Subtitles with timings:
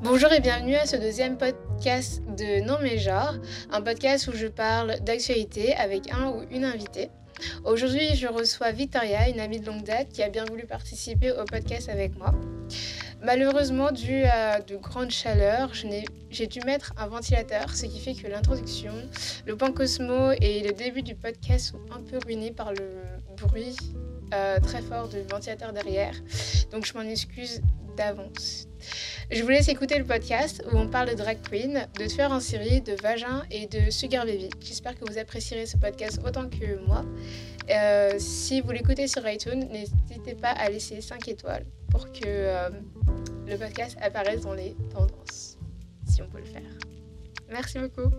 [0.00, 3.34] Bonjour et bienvenue à ce deuxième podcast de Non mais genre,
[3.72, 7.10] un podcast où je parle d'actualité avec un ou une invitée.
[7.64, 11.44] Aujourd'hui, je reçois Victoria, une amie de longue date qui a bien voulu participer au
[11.44, 12.32] podcast avec moi.
[13.24, 15.72] Malheureusement, dû à de grandes chaleurs,
[16.30, 18.92] j'ai dû mettre un ventilateur, ce qui fait que l'introduction,
[19.46, 23.02] le point Cosmo et le début du podcast sont un peu ruinés par le
[23.36, 23.74] bruit
[24.34, 26.14] euh, très fort du ventilateur derrière.
[26.70, 27.60] Donc je m'en excuse
[27.96, 28.68] d'avance.
[29.30, 32.40] Je vous laisse écouter le podcast où on parle de drag queen, de tueurs en
[32.40, 34.48] série, de vagin et de sugar baby.
[34.60, 37.04] J'espère que vous apprécierez ce podcast autant que moi.
[37.70, 42.70] Euh, si vous l'écoutez sur iTunes, n'hésitez pas à laisser 5 étoiles pour que euh,
[43.46, 45.58] le podcast apparaisse dans les tendances,
[46.06, 46.70] si on peut le faire.
[47.50, 48.10] Merci beaucoup.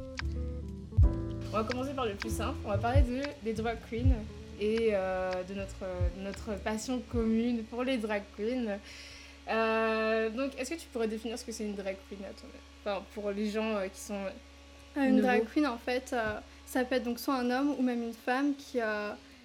[1.52, 2.58] On va commencer par le plus simple.
[2.66, 4.14] On va parler de, des drag queens
[4.60, 5.86] et euh, de notre,
[6.18, 8.80] notre passion commune pour les drag queens.
[9.50, 12.48] Euh, donc, est-ce que tu pourrais définir ce que c'est une drag queen à ton
[12.84, 14.20] enfin, pour les gens euh, qui sont.
[14.96, 16.16] Une drag queen, en fait,
[16.66, 18.80] ça peut être donc soit un homme ou même une femme qui,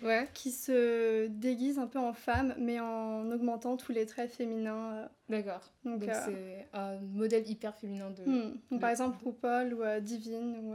[0.03, 0.29] ouais.
[0.35, 5.09] qui se déguise un peu en femme, mais en augmentant tous les traits féminins.
[5.29, 5.71] D'accord.
[5.85, 8.29] Donc, c'est un modèle hyper féminin de.
[8.29, 8.57] Hmm.
[8.71, 10.75] Donc, par exemple, RuPaul ou Divine, ou.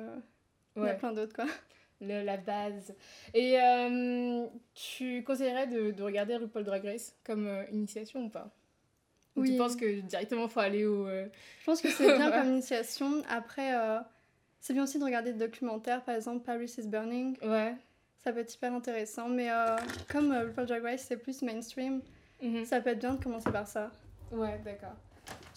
[0.77, 1.45] Il y a plein d'autres, quoi.
[2.01, 2.95] La base.
[3.33, 3.57] Et
[4.73, 8.51] tu conseillerais de, de, regarder RuPaul Drag Race comme initiation ou pas?
[9.39, 9.51] Oui.
[9.51, 11.07] Tu penses que directement il faut aller au.
[11.07, 11.27] Euh,
[11.61, 13.23] Je pense que c'est bien comme initiation.
[13.29, 13.99] Après, euh,
[14.59, 17.37] c'est bien aussi de regarder des documentaires, par exemple Paris is Burning.
[17.41, 17.75] Ouais.
[18.17, 19.29] Ça peut être hyper intéressant.
[19.29, 19.77] Mais euh,
[20.11, 22.01] comme RuPaul Drag Race, c'est plus mainstream,
[22.41, 22.65] mhm.
[22.65, 23.91] ça peut être bien de commencer par ça.
[24.31, 24.95] Ouais, d'accord.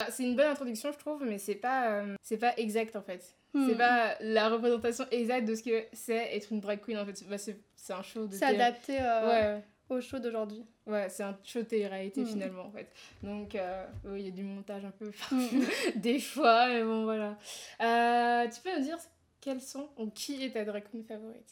[0.00, 3.36] Ah, c'est une bonne introduction, je trouve, mais c'est pas, c'est pas exact en fait.
[3.54, 3.68] Hmm.
[3.68, 7.22] C'est pas la représentation exacte de ce que c'est être une drag queen en fait.
[7.28, 8.34] Bah, c'est un show de.
[8.34, 8.94] C'est adapté.
[8.94, 9.62] ouais
[9.92, 10.64] au show d'aujourd'hui.
[10.86, 12.26] Ouais, c'est un show télé-réalité mm.
[12.26, 12.92] finalement en fait.
[13.22, 15.64] Donc, euh, il y a du montage un peu mm.
[15.96, 17.38] des fois, mais bon voilà.
[17.80, 18.98] Euh, tu peux nous dire
[19.40, 21.50] quels sont ou qui est ta drag queen favorite?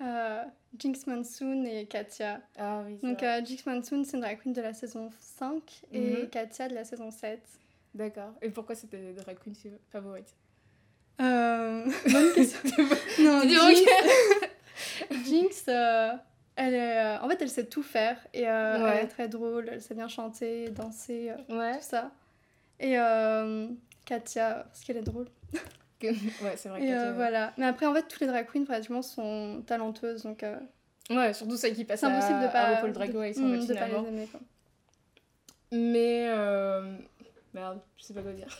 [0.00, 0.44] Euh,
[0.78, 2.40] Jinx Monsoon et Katia.
[2.58, 2.98] Ah oui.
[3.02, 6.30] Donc, euh, Jinx Monsoon, c'est une drag queen de la saison 5 et mm-hmm.
[6.30, 7.40] Katia de la saison 7.
[7.94, 8.32] D'accord.
[8.42, 9.54] Et pourquoi c'était ta drag queen
[9.90, 10.34] favorite
[11.18, 12.84] Bonne question.
[13.20, 13.80] non, Jinx,
[15.24, 15.68] Jinx
[16.56, 19.68] elle est, euh, en fait, elle sait tout faire et euh, elle est très drôle,
[19.70, 22.10] elle sait bien chanter, danser, euh, tout ça.
[22.80, 22.96] Et
[24.06, 25.26] Katia, parce qu'elle est drôle.
[26.02, 26.82] ouais, c'est vrai.
[26.84, 27.52] Et voilà.
[27.56, 30.44] Mais après, en fait, toutes les drag queens, pratiquement, sont talentueuses, donc...
[31.08, 33.74] Ouais, surtout celles qui passent à, impossible de pas, RuPaul Drag Race, en fait, de
[33.74, 34.40] pas les aimer, quoi.
[35.72, 36.28] Mais...
[37.54, 38.54] Merde, je sais pas quoi dire.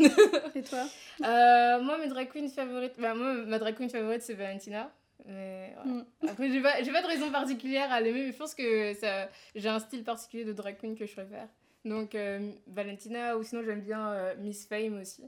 [0.54, 0.84] et toi?
[1.20, 2.94] Moi, mes drag queens favorites...
[2.98, 4.90] Bah, moi, ma drag queen favorite, c'est Valentina.
[5.24, 6.02] Mais mm.
[6.28, 9.68] Après, j'ai pas, pas de raison particulière à l'aimer, mais je pense que ça, j'ai
[9.68, 11.48] un style particulier de drag queen que je préfère.
[11.84, 15.22] Donc, euh, Valentina, ou sinon j'aime bien euh, Miss Fame aussi.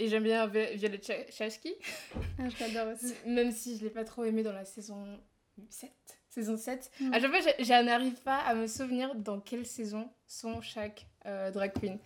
[0.00, 1.00] Et j'aime bien Violet
[1.30, 1.74] Chachki.
[2.38, 3.12] Ah, je l'adore aussi.
[3.26, 5.04] Même si je l'ai pas trop aimé dans la saison
[5.68, 5.90] 7.
[6.30, 6.90] Saison 7.
[7.00, 7.12] Mm.
[7.12, 11.50] À chaque fois, je n'arrive pas à me souvenir dans quelle saison sont chaque euh,
[11.50, 11.98] drag queen.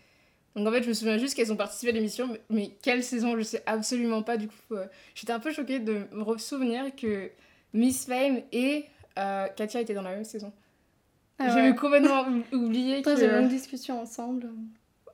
[0.56, 3.36] Donc en fait, je me souviens juste qu'elles ont participé à l'émission, mais, quelle saison,
[3.36, 4.38] je sais absolument pas.
[4.38, 7.30] Du coup, euh, j'étais un peu choquée de me souvenir que
[7.74, 8.86] Miss Fame et
[9.18, 10.52] euh, Katia étaient dans la même saison.
[11.38, 13.14] Ah J'avais complètement oublié que...
[13.16, 14.50] J'ai eu une discussion ensemble.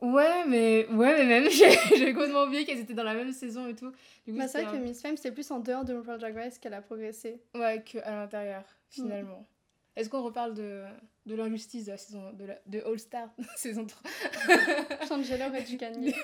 [0.00, 3.75] Ouais, mais, ouais, mais même, j'ai complètement oublié qu'elles étaient dans la même saison et
[3.75, 3.93] tout.
[4.28, 6.75] Bah, c'est vrai que Miss Fame, c'est plus en dehors de RuPaul Drag Race qu'elle
[6.75, 7.43] a progressé.
[7.55, 9.47] Ouais, qu'à l'intérieur, finalement.
[9.97, 10.84] Est-ce qu'on reparle de,
[11.27, 15.77] de l'injustice de la saison de, la, de All Star saison 3 Shangela aurait dû
[15.77, 16.15] gagner.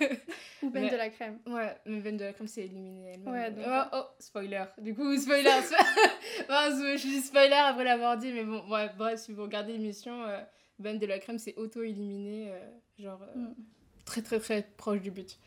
[0.62, 1.38] Ou Ben de la Crème.
[1.46, 3.64] Ouais, mais Ben de la Crème s'est éliminée Ouais, donc...
[3.66, 4.64] oh, oh, spoiler.
[4.78, 5.50] Du coup, spoiler.
[6.48, 10.40] je dis spoiler après l'avoir dit, mais bon, bref, si vous regardez l'émission, euh,
[10.78, 13.54] Ben de la Crème s'est auto-éliminé, euh, genre euh, mm.
[14.04, 15.38] très très très proche du but.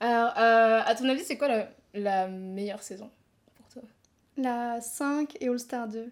[0.00, 3.10] Alors, à ton avis, c'est quoi la, la meilleure saison
[3.54, 3.82] pour toi?
[4.36, 6.10] La 5 et All Star 2.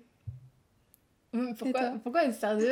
[1.58, 2.66] Pourquoi, pourquoi une star 2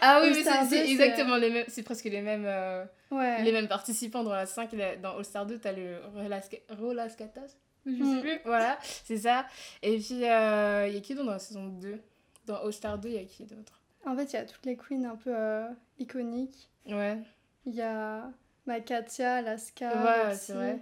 [0.00, 4.24] Ah oui, mais c'est exactement les mêmes, c'est presque les mêmes, euh, les mêmes participants
[4.24, 4.74] dans la 5.
[5.00, 7.56] Dans All Star 2, t'as le Rolas Katas,
[7.86, 8.20] je sais mm.
[8.20, 9.46] plus, voilà, c'est ça.
[9.82, 12.00] Et puis, il euh, y a qui d'autre dans la saison 2
[12.46, 13.79] Dans All Star 2, il y a qui d'autre?
[14.06, 15.68] En fait, il y a toutes les queens un peu euh,
[15.98, 16.70] iconiques.
[16.86, 17.18] Ouais.
[17.66, 18.30] Il y a
[18.66, 20.28] ma Katia, Alaska.
[20.28, 20.80] Ouais, c'est vrai.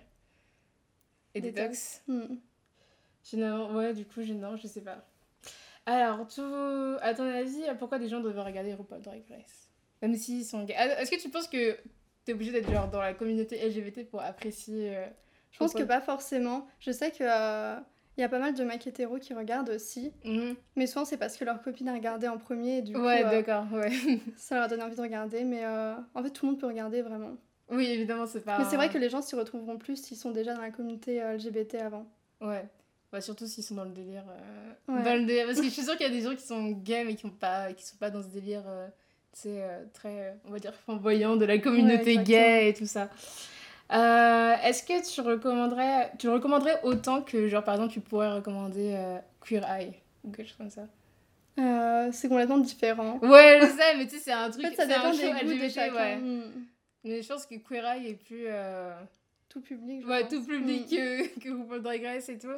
[1.35, 2.03] Et Detox.
[2.07, 2.39] Mm.
[3.75, 5.05] ouais, du coup, je, non, je sais pas.
[5.87, 6.43] Alors, tout...
[7.01, 9.69] à ton avis, pourquoi des gens devraient regarder RuPaul Drag Race?
[10.03, 10.75] Même s'ils sont gays.
[10.77, 11.79] Ah, est-ce que tu penses que
[12.25, 15.07] t'es obligé d'être genre dans la communauté LGBT pour apprécier euh,
[15.51, 16.69] Je pense que pas forcément.
[16.79, 17.81] Je sais que euh,
[18.19, 20.13] il y a pas mal de mecs hétéros qui regardent aussi.
[20.25, 20.57] Mhm.
[20.77, 22.79] Mais souvent, c'est parce que leur copine a regardé en premier.
[22.79, 23.91] Et du ouais, euh, d'accord, ouais.
[24.37, 25.45] ça leur a donné envie de regarder.
[25.45, 27.37] Mais en fait, tout le monde peut regarder vraiment.
[27.71, 28.59] Oui, évidemment, c'est pas.
[28.59, 31.23] Mais c'est vrai que les gens s'y retrouveront plus s'ils sont déjà dans la communauté
[31.23, 32.07] euh, LGBT avant.
[32.41, 32.65] Ouais.
[33.13, 34.25] Bah, surtout s'ils sont dans le délire.
[34.29, 35.47] Euh, dans le délire.
[35.47, 37.27] Parce que je suis sûre qu'il y a des gens qui sont gays mais qui
[37.27, 37.73] ne pas...
[37.73, 38.65] qui sont pas dans ce délire.
[39.33, 43.11] c'est euh, très, on va dire, flamboyant de la communauté gay et tout ça.
[43.91, 48.97] Est-ce que tu recommanderais, tu le recommanderais autant que, genre, par exemple, tu pourrais recommander
[49.41, 49.93] Queer Eye
[50.25, 50.87] ou quelque chose comme ça?
[52.13, 53.19] C'est complètement différent.
[53.21, 54.65] Ouais, je sais, mais tu sais, c'est un truc.
[54.65, 55.95] En fait, ça dépend des goûts de chacun.
[55.95, 56.17] Ouais.
[56.17, 56.67] Hmm.
[57.05, 58.45] Mais je pense que Queer Eye est plus.
[58.47, 58.95] Euh,
[59.49, 60.95] tout public, je Ouais, tout public mm.
[60.95, 62.49] que, que RuPaul Drag Race et tout.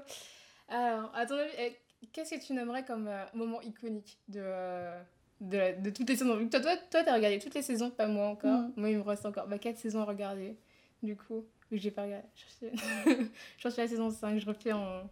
[0.69, 1.77] Alors, à ton avis, eh,
[2.13, 5.01] qu'est-ce que tu nommerais comme euh, moment iconique de, euh,
[5.41, 6.37] de, de, toutes les saisons?
[6.49, 8.59] Toi, toi, toi, t'as regardé toutes les saisons, pas moi encore.
[8.59, 8.73] Mm.
[8.77, 10.57] Moi, il me reste encore bah, 4 saisons à regarder.
[11.03, 12.27] Du coup, que j'ai pas regardé.
[12.35, 12.69] Je suis
[13.65, 15.09] à la saison 5, je refais en,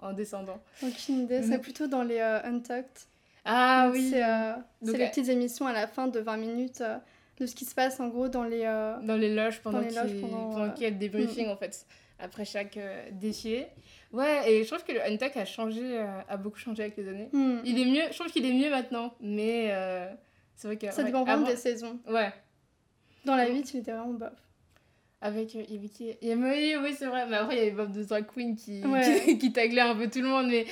[0.00, 0.62] en descendant.
[0.82, 1.62] Aucune idée, c'est mm.
[1.62, 2.86] plutôt dans les Untucked.
[3.44, 4.10] Ah oui.
[4.10, 6.82] C'est les petites émissions à la fin de 20 minutes
[7.38, 9.92] de ce qui se passe en gros dans les euh, dans les loges pendant qu'il
[9.92, 9.98] y
[10.86, 11.86] a le débriefing en fait
[12.18, 13.64] après chaque euh, défi
[14.12, 17.08] ouais et je trouve que le Untuck a changé euh, a beaucoup changé avec les
[17.08, 17.58] années hmm.
[17.64, 19.72] il est mieux je trouve qu'il est mieux maintenant mais
[20.54, 22.32] c'est vrai que ça dépend vraiment des saisons ouais
[23.24, 24.32] dans la 8 il était vraiment bof
[25.24, 25.60] avec il
[26.22, 28.82] y avait oui c'est vrai mais après il y avait Bob de Drag Queen qui,
[29.40, 30.66] qui, taglait un peu tout le monde mais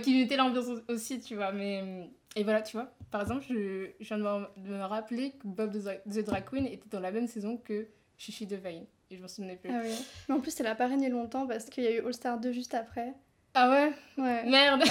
[0.00, 4.14] qui mettait l'ambiance aussi tu vois mais et voilà tu vois par exemple, je, je
[4.14, 7.88] viens de me, rappeler que Bob the, Drag Queen était dans la même saison que
[8.18, 8.86] Chichi de Vane.
[9.10, 9.70] Et je m'en souvenais plus.
[9.70, 9.80] Ah.
[10.28, 12.40] Mais en plus, elle a pas régné longtemps parce qu'il y a eu All Star
[12.40, 13.14] 2 juste après.
[13.54, 13.92] Ah ouais?
[14.22, 14.44] Ouais.
[14.44, 14.82] Merde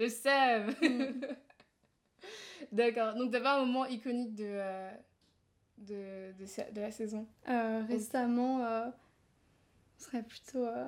[0.00, 1.20] Le save mm.
[2.72, 3.14] D'accord.
[3.14, 4.90] Donc, t'as pas un moment iconique de, euh,
[5.80, 8.86] de, de, de, la saison euh, Récemment, euh,
[9.98, 10.64] ce serait plutôt.
[10.64, 10.86] Euh,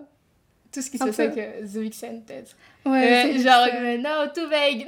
[0.72, 2.56] tout ce qui se fait avec The Vixen, peut-être.
[2.86, 3.66] Ouais, genre,
[3.98, 4.86] non, too vague.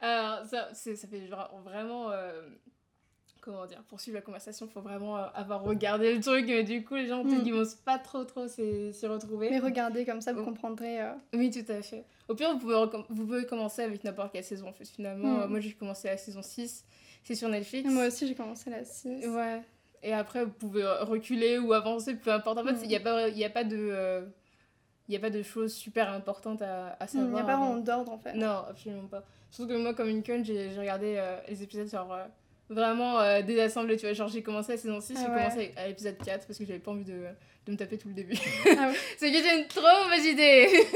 [0.00, 2.10] Alors, ça, ça fait genre vraiment.
[2.10, 2.48] Euh,
[3.40, 6.46] comment dire Pour suivre la conversation, il faut vraiment euh, avoir regardé le truc.
[6.46, 7.50] Mais du coup, les gens, mm.
[7.50, 9.50] vont pas trop, trop s'y retrouver.
[9.50, 11.00] Mais regardez, comme ça, vous comprendrez.
[11.00, 11.12] Euh.
[11.34, 12.04] Oui, tout à fait.
[12.28, 14.86] Au pire, vous pouvez, vous pouvez commencer avec n'importe quelle saison, en fait.
[14.86, 15.50] Finalement, mm.
[15.50, 16.84] moi, j'ai commencé la saison 6.
[17.24, 17.88] C'est sur Netflix.
[17.90, 19.26] moi aussi, j'ai commencé la 6.
[19.26, 19.62] Ouais.
[20.02, 22.58] Et après, vous pouvez reculer ou avancer, peu importe.
[22.58, 23.76] En fait, il n'y a, pas, a pas de.
[23.76, 24.22] Euh,
[25.08, 27.30] il a pas de choses super importantes à, à savoir.
[27.30, 28.34] Il n'y a pas vraiment d'ordre en fait.
[28.34, 29.24] Non, absolument pas.
[29.50, 32.24] Surtout que moi, comme une conne, j'ai regardé euh, les épisodes genre euh,
[32.68, 33.96] vraiment désassemblés.
[33.96, 36.58] Tu vois, genre j'ai commencé la saison 6, ah j'ai commencé à l'épisode 4 parce
[36.58, 37.24] que j'avais pas envie de,
[37.66, 38.38] de, me taper tout le début.
[38.78, 40.68] Ah C'est que j'ai une trop mauvaise idée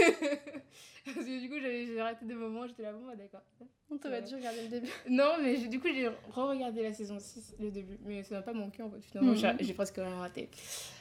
[1.15, 3.43] Parce que du coup, j'ai arrêté des moments, j'étais là, bon, bah, d'accord.
[3.91, 4.89] On t'aurait dû regarder le début.
[5.11, 7.99] Non, mais du coup, j'ai re-regardé la saison 6, le début.
[8.05, 9.57] Mais ça m'a pas manqué en fait, finalement, mhm.
[9.61, 10.49] j'ai presque rien raté.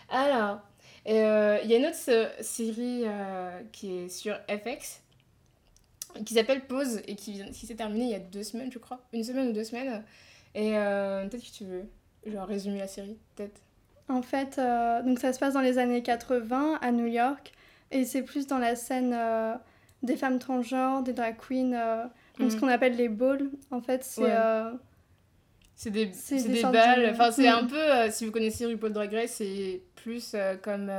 [0.09, 0.59] Alors,
[1.07, 5.01] euh, il y a une autre série euh, qui est sur FX
[6.25, 8.99] qui s'appelle Pause et qui, qui s'est terminée il y a deux semaines, je crois.
[9.13, 10.03] Une semaine ou deux semaines.
[10.53, 11.85] Et euh, peut-être que tu veux
[12.25, 13.61] genre résumer la série, peut-être.
[14.09, 14.59] En fait,
[15.05, 17.53] donc ça se passe dans les années 80 à New York
[17.91, 19.15] et c'est plus dans la scène
[20.03, 22.05] des femmes transgenres, des drag queens, euh,
[22.39, 22.59] donc ce mm.
[22.59, 23.49] qu'on appelle les balls.
[23.69, 24.23] En fait, c'est.
[24.25, 24.71] Euh,
[25.75, 27.09] c'est des, des, des balles.
[27.11, 27.55] Enfin, c'est mm.
[27.55, 30.91] un peu, euh, si vous connaissez RuPaul Drag Race, c'est plus comme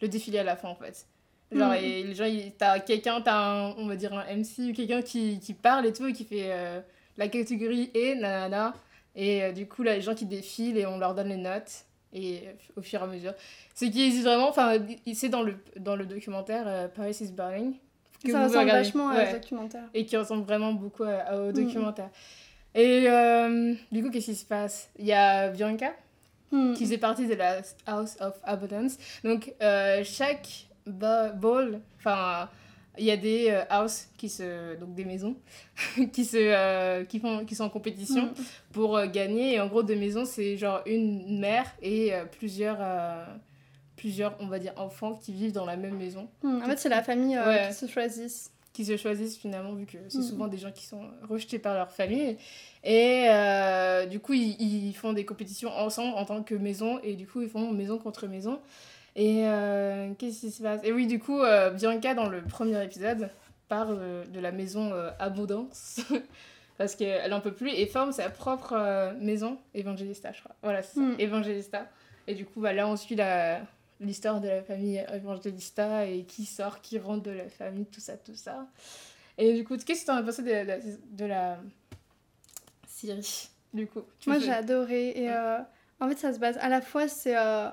[0.00, 1.06] le défilé à la fin, en fait.
[1.50, 1.76] Genre, mm.
[1.76, 2.26] et les gens,
[2.56, 6.06] t'as quelqu'un, t'as on va dire un MC ou quelqu'un qui, qui, parle et tout,
[6.06, 6.50] et qui fait
[7.16, 8.74] la catégorie et nanana.
[9.16, 11.84] Et du coup, là, les gens qui défilent et on leur donne les notes.
[12.14, 12.44] Et
[12.74, 13.34] au fur et à mesure.
[13.74, 14.78] Ce qui existe vraiment, enfin,
[15.12, 17.74] c'est dans le, dans le documentaire Paris is Burning
[18.26, 19.84] ça ressemble vachement à documentaire.
[19.94, 21.52] Et qui ressemble vraiment beaucoup au mm.
[21.52, 22.10] documentaire.
[22.74, 24.90] Et euh, du coup, qu'est-ce qui se passe?
[24.98, 25.92] Il y a Bianca,
[26.52, 26.74] mm.
[26.74, 28.98] qui faisait partie de la House of Abundance.
[29.24, 32.48] Donc, euh, chaque ball, enfin,
[32.98, 35.36] il y a des euh, houses, qui se, donc des maisons,
[36.12, 38.34] qui, se, qui, font, qui sont en compétition mm.
[38.72, 39.54] pour gagner.
[39.54, 42.78] Et en gros, deux maisons, c'est genre une mère et plusieurs
[43.98, 46.28] plusieurs, on va dire, enfants qui vivent dans la même maison.
[46.42, 48.52] Hmm, en fait, c'est la famille euh, qui se choisissent.
[48.72, 50.22] Qui se choisissent finalement, vu que c'est hmm.
[50.22, 52.36] souvent des gens qui sont rejetés par leur famille.
[52.84, 57.00] Et euh, du coup, ils, ils, font des compétitions ensemble en tant que maison.
[57.02, 58.60] Et du coup, ils font maison contre maison.
[59.16, 60.80] Et euh, qu'est-ce qui se passe?
[60.84, 61.40] Et oui, du coup,
[61.74, 63.30] Bianca, dans le premier épisode,
[63.66, 66.00] parle de la maison Abondance.
[66.78, 70.54] parce qu'elle en peut plus et forme sa propre maison, Evangelista, je crois.
[70.62, 71.16] Voilà, c'est hmm.
[71.18, 71.88] Evangelista.
[72.28, 73.62] Et du coup, bah, là, on suit la,
[74.00, 78.16] l'histoire de la famille Evangelista et qui sort, qui rentre de la famille, tout ça,
[78.16, 78.66] tout ça.
[79.38, 81.58] Et du coup, qu'est-ce que tu en as pensé de, de, de la
[82.86, 84.02] série, du coup?
[84.26, 85.10] Moi, j'ai adoré.
[85.10, 85.58] Et euh,
[86.00, 87.36] en fait, ça se base à la fois, c'est.
[87.36, 87.68] Euh,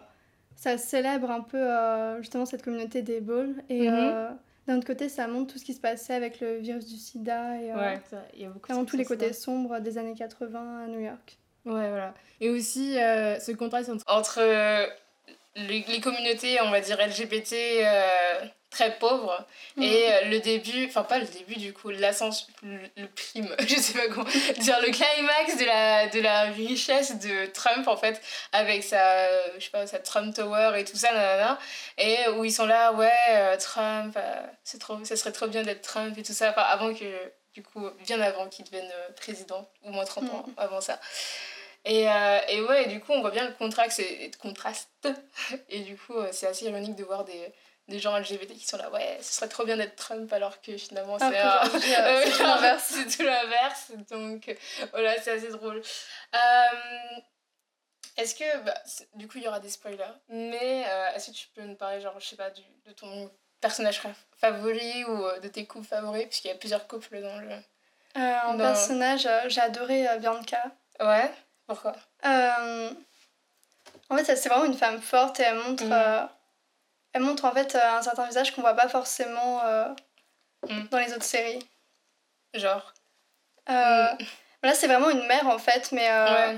[0.56, 3.62] ça célèbre un peu euh, justement cette communauté des balls.
[3.68, 4.38] Et mhm.
[4.68, 7.60] d'un autre côté, ça montre tout ce qui se passait avec le virus du sida.
[7.60, 8.00] Et, ouais,
[8.36, 11.38] il y a beaucoup Vraiment tous les côtés sombres des années 80 à New York.
[11.66, 12.14] Ouais, voilà.
[12.40, 14.40] Et aussi, ce contraste entre,
[15.56, 17.56] les, les, communautés, on va dire LGBT
[18.76, 19.46] très pauvre.
[19.78, 19.84] Mhm.
[19.84, 23.94] Et euh, le début, enfin pas le début du coup, l'ascension, le, prime, je sais
[23.94, 28.22] pas comment dire, le climax de la, de la richesse de Trump en fait,
[28.52, 31.58] avec sa, je sais pas, sa Trump Tower et tout ça, nanana,
[31.98, 35.64] et où ils sont là, ouais, euh, Trump, euh, c'est trop, ça serait trop bien
[35.64, 37.06] d'être Trump et tout ça, enfin avant que,
[37.54, 40.54] du coup, bien avant qu'il devienne président, au moins 30 ans mhm.
[40.58, 41.00] avant ça.
[41.86, 42.08] Et,
[42.50, 44.90] et ouais, du coup, on voit bien le contraste, et, contraste.
[45.70, 47.54] Et du coup, c'est assez ironique de voir des,
[47.88, 50.76] des gens LGBT qui sont là, ouais, ce serait trop bien d'être Trump, alors que
[50.78, 52.84] finalement, c'est tout l'inverse.
[52.88, 53.92] c'est tout l'inverse.
[54.10, 54.56] Donc,
[54.92, 55.82] voilà, c'est assez drôle.
[56.34, 57.20] Euh,
[58.18, 58.74] est-ce que, bah,
[59.14, 62.02] du coup, il y aura des spoilers, mais euh, est-ce que tu peux nous parler,
[62.02, 63.30] genre, je sais pas, du, de ton
[63.62, 64.02] personnage
[64.38, 67.50] favori ou euh, de tes couples favoris, puisqu'il y a plusieurs couples dans le.
[68.16, 70.64] en personnage, j'ai adoré Bianca.
[71.00, 71.30] Ouais,
[71.68, 71.94] pourquoi?
[72.24, 75.84] En fait, c'est vraiment une femme forte et elle montre.
[75.84, 76.30] Mhm
[77.16, 79.88] elle montre en fait euh, un certain visage qu'on voit pas forcément euh,
[80.68, 80.88] mm.
[80.92, 81.66] dans les autres séries.
[82.54, 82.94] Genre?
[83.70, 84.18] Euh, mm.
[84.64, 86.10] Là, c'est vraiment une mère en fait, mais.
[86.10, 86.58] Ouais.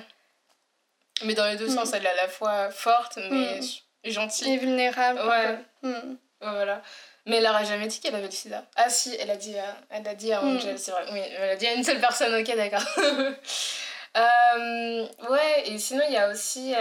[1.24, 1.96] Mais dans les deux sens, mm.
[1.96, 3.60] elle est à la fois forte, mais
[4.04, 4.52] gentille.
[4.52, 5.20] Et vulnérable.
[5.22, 5.60] Ouais.
[6.42, 6.82] Voilà.
[7.28, 8.64] Mais elle n'aura jamais dit qu'elle avait le sida.
[8.78, 11.06] Ah si, elle a dit à, elle a dit à Angel, c'est vrai.
[11.12, 12.86] Oui, elle a dit à une seule personne, ok, d'accord.
[14.16, 16.74] ouais, et sinon, il y a aussi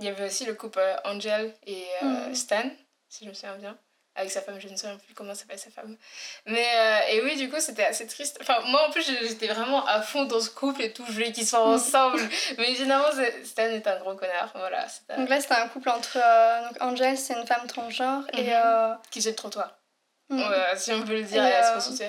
[0.00, 2.34] il y avait aussi le couple euh, Angel et euh, mm.
[2.34, 2.70] Stan,
[3.08, 3.78] si je me souviens bien
[4.16, 5.96] avec sa femme, je ne sais plus comment s'appelle sa femme.
[6.44, 8.38] Mais, euh, et oui, du coup, c'était assez triste.
[8.40, 11.32] Enfin, moi, en plus, j'étais vraiment à fond dans ce couple et tout, je voulais
[11.32, 11.74] qu'ils soient mm.
[11.74, 12.20] ensemble.
[12.58, 13.06] Mais évidemment,
[13.44, 14.84] Stan est un gros connard, voilà.
[15.16, 16.18] Donc là, c'était un couple entre...
[16.68, 18.50] donc Angel, c'est une femme transgenre et...
[18.50, 18.98] Mhm.
[19.10, 19.78] Qui jette le trottoir.
[20.28, 20.42] Mm.
[20.76, 22.02] si on peut le dire, et, elle se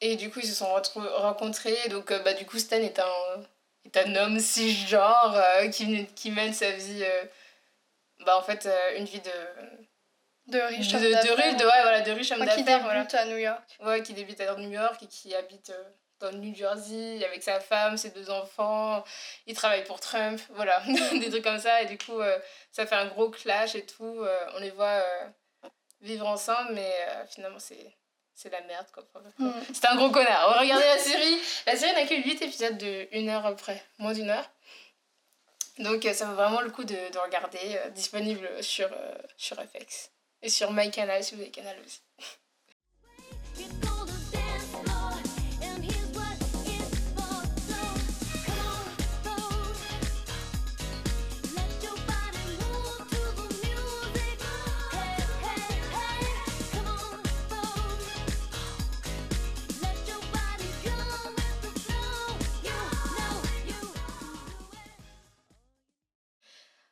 [0.00, 0.72] Et du coup, ils se sont
[1.16, 1.88] rencontrés.
[1.90, 3.44] Donc, bah, du coup, Stan est un
[3.88, 7.24] est un homme cisgenre euh, qui, qui mène sa vie, euh,
[8.24, 9.30] bah en fait, euh, une vie de.
[10.46, 12.56] De riche de, de, de, ouais, voilà, de riche homme d'affaires.
[12.56, 13.78] Qui débute à New York.
[13.80, 15.70] Ouais, qui débute à New York et qui habite
[16.20, 19.04] dans le New Jersey avec sa femme, ses deux enfants.
[19.46, 21.82] Il travaille pour Trump, voilà, des trucs comme ça.
[21.82, 22.18] Et du coup,
[22.72, 24.24] ça fait un gros clash et tout.
[24.54, 25.02] on les voit
[26.00, 26.90] vivre ensemble, mais
[27.28, 27.94] finalement, c'est
[28.38, 29.02] c'est la merde quoi.
[29.38, 29.50] Mm.
[29.74, 30.60] C'était un gros connard.
[30.60, 31.38] Regardez la série.
[31.66, 34.48] La série n'a que 8 épisodes de 1 heure après, moins d'une heure.
[35.80, 39.56] Donc euh, ça vaut vraiment le coup de, de regarder, euh, disponible sur, euh, sur
[39.56, 40.10] FX.
[40.42, 42.00] Et sur MyCanal si vous avez Canal aussi.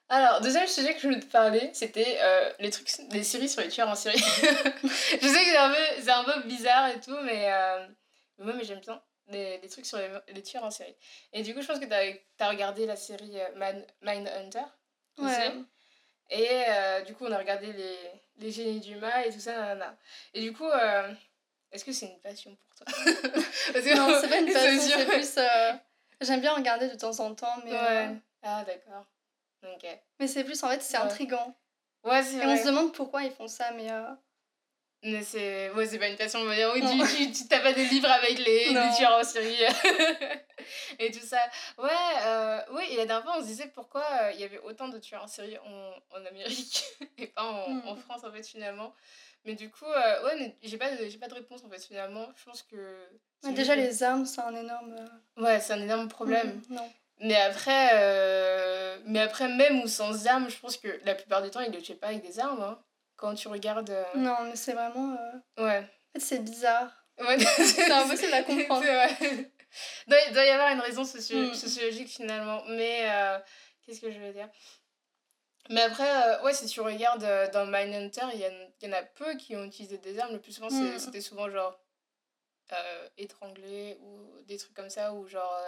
[0.08, 3.60] Alors, deuxième sujet que je voulais te parler, c'était euh, les trucs, les séries sur
[3.60, 4.18] les tueurs en série.
[4.18, 7.86] je sais que c'est un, peu, un peu bizarre et tout, mais euh,
[8.38, 10.94] moi, mais j'aime bien les, les, trucs sur les, les, tueurs en série.
[11.32, 14.62] Et du coup, je pense que tu as, regardé la série euh, Man, Mindhunter.
[15.18, 15.52] Ouais.
[16.30, 17.98] Et euh, du coup, on a regardé les,
[18.36, 19.96] les génies du mal et tout ça, nanana.
[20.34, 20.68] Et du coup,
[21.72, 22.86] est-ce que c'est une passion pour toi?
[23.72, 25.38] Parce que Non, c'est pas une passion, c'est plus.
[26.20, 27.72] J'aime bien regarder de temps en temps, mais.
[27.72, 28.10] Ouais.
[28.42, 29.04] Ah, d'accord.
[30.20, 31.56] Mais c'est plus, en fait, c'est intrigant.
[32.04, 33.90] Ouais, c'est Et on se demande pourquoi ils font ça, mais...
[33.90, 34.14] Euh...
[35.02, 36.72] Mais c'est ouais, pas une passion, on va dire.
[36.74, 39.54] Oui, tu, tu, t'as pas des livres avec les, les tueurs en série
[40.98, 41.38] et tout ça.
[41.78, 41.90] Ouais,
[42.24, 44.88] euh, oui, et la dernière fois, on se disait pourquoi euh, il y avait autant
[44.88, 46.84] de tueurs en série en, en Amérique
[47.18, 47.98] et pas en, en, mm.
[47.98, 48.94] France, en fait, finalement.
[49.44, 52.26] Mais du coup, euh, ouais, j'ai pas, de, pas de réponse, en fait, finalement.
[52.34, 53.08] Je pense que...
[53.44, 54.96] déjà, les armes, c'est un énorme...
[55.36, 56.60] Ouais, c'est un énorme problème.
[56.68, 56.92] Mm, non.
[57.20, 61.50] Mais après, euh, mais après, même ou sans armes, je pense que la plupart du
[61.50, 62.62] temps, ils ne le tuent pas avec des armes.
[62.62, 62.78] Hein.
[63.16, 63.90] Quand tu regardes.
[63.90, 65.16] Euh, non, mais c'est vraiment.
[65.58, 65.78] Euh, ouais.
[65.78, 66.92] En fait, c'est bizarre.
[67.18, 68.84] Ouais, c'est impossible à comprendre.
[68.84, 69.50] il
[70.06, 71.54] doit, doit y avoir une raison hmm.
[71.54, 72.62] sociologique finalement.
[72.68, 73.08] Mais
[73.82, 74.50] qu'est-ce que je veux dire?
[75.70, 79.56] Mais après, ouais, si tu regardes dans Mindhunter, il y, y, en a peu qui
[79.56, 80.34] ont utilisé des armes.
[80.34, 80.98] Le plus souvent, hmm.
[80.98, 81.80] c'était souvent genre
[83.16, 85.58] étranglé ou des trucs comme ça, ou genre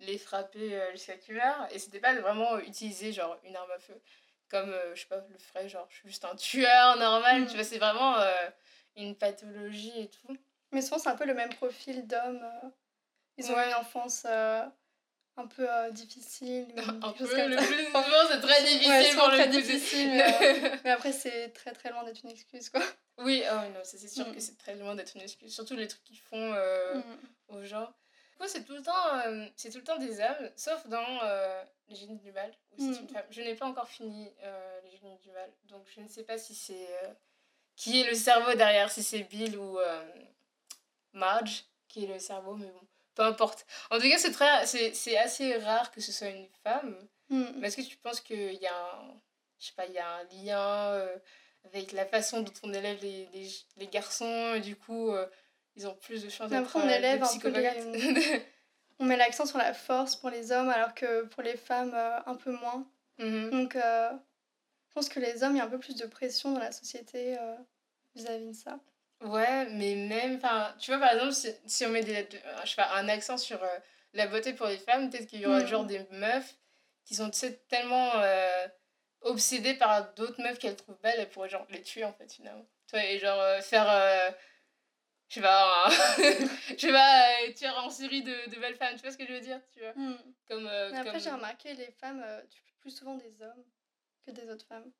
[0.00, 1.40] les frapper euh, jusqu'à qu'il
[1.70, 4.00] Et c'était pas vraiment utiliser genre une arme à feu.
[4.48, 7.46] Comme, euh, je sais pas, le ferait, genre, je suis juste un tueur normal.
[7.46, 7.54] Tu mm.
[7.54, 8.48] vois, c'est vraiment euh,
[8.96, 10.36] une pathologie et tout.
[10.72, 12.46] Mais souvent, c'est un peu le même profil d'hommes.
[13.36, 16.66] ils ont une enfance un peu difficile.
[17.02, 20.24] un peu, le plus souvent c'est très difficile pour très difficile.
[20.84, 22.82] mais, après, c'est très très loin d'être une excuse, quoi.
[23.18, 24.34] Oui, oh, non, c'est sûr mm.
[24.34, 25.54] que c'est très loin d'être une excuse.
[25.54, 27.02] Surtout les trucs qu'ils font mm.
[27.48, 27.92] aux gens.
[28.46, 31.20] C'est tout le temps c'est tout le temps des hommes sauf dans
[31.88, 33.08] les génies du mal où c'est une mm.
[33.08, 34.30] femme je n'ai pas encore fini
[34.84, 36.88] les génies du mal donc je ne sais pas si c'est
[37.76, 39.78] qui est le cerveau derrière si c'est Bill ou
[41.12, 45.18] Marge qui est le cerveau mais bon peu importe en tout cas c'est très c'est
[45.18, 46.96] assez rare que ce soit une femme
[47.30, 47.64] mm.
[47.64, 49.20] est-ce que tu penses qu'il y a un
[49.58, 51.08] je sais pas il y a un lien
[51.64, 55.26] avec la façon dont on élève les, les, les garçons, et du coup, euh,
[55.78, 57.52] ils ont plus de chances d'être on euh, élève un peu
[59.00, 62.18] On met l'accent sur la force pour les hommes, alors que pour les femmes, euh,
[62.26, 62.84] un peu moins.
[63.18, 63.50] Mhm.
[63.50, 66.60] Donc, je pense que les hommes, il y a un peu plus de pression dans
[66.60, 67.36] la société
[68.16, 68.80] vis-à-vis de ça.
[69.22, 70.40] Ouais, mais même,
[70.80, 72.28] tu vois, par exemple, si, si on met des,
[72.64, 73.60] je sais pas, un accent sur
[74.14, 75.66] la beauté pour les femmes, peut-être qu'il y aura mhm.
[75.66, 76.56] genre des meufs
[77.04, 77.30] qui sont
[77.68, 78.10] tellement
[79.22, 82.66] obsédée par d'autres meufs qu'elle trouve belles, elle pourrait genre les tuer en fait finalement.
[82.88, 83.88] Toi, et genre euh, faire.
[85.28, 85.88] Euh, je sais pas,
[86.70, 89.26] je sais pas, euh, tuer en série de, de, belles femmes, tu vois ce que
[89.26, 90.16] je veux dire tu vois hmm.
[90.46, 93.64] comme, Mais après, j'ai remarqué, les femmes tuent plus souvent des hommes
[94.24, 94.90] que des autres femmes.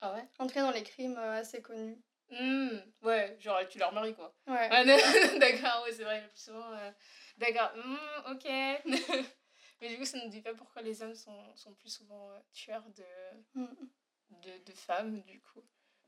[0.00, 0.28] Ah ouais?
[0.38, 1.98] En tout cas, dans les crimes assez connus.
[2.28, 4.34] Hmm, ouais, genre tu leur mari quoi.
[4.46, 4.68] Ouais.
[5.38, 6.70] d'accord, ouais, c'est vrai, plus souvent.
[7.38, 8.46] D'accord, hmm, ok.
[9.80, 12.30] Mais du coup, ça ne nous dit pas pourquoi les hommes sont, sont plus souvent
[12.30, 13.60] euh, tueurs de,
[14.30, 15.62] de, de, femmes, du coup.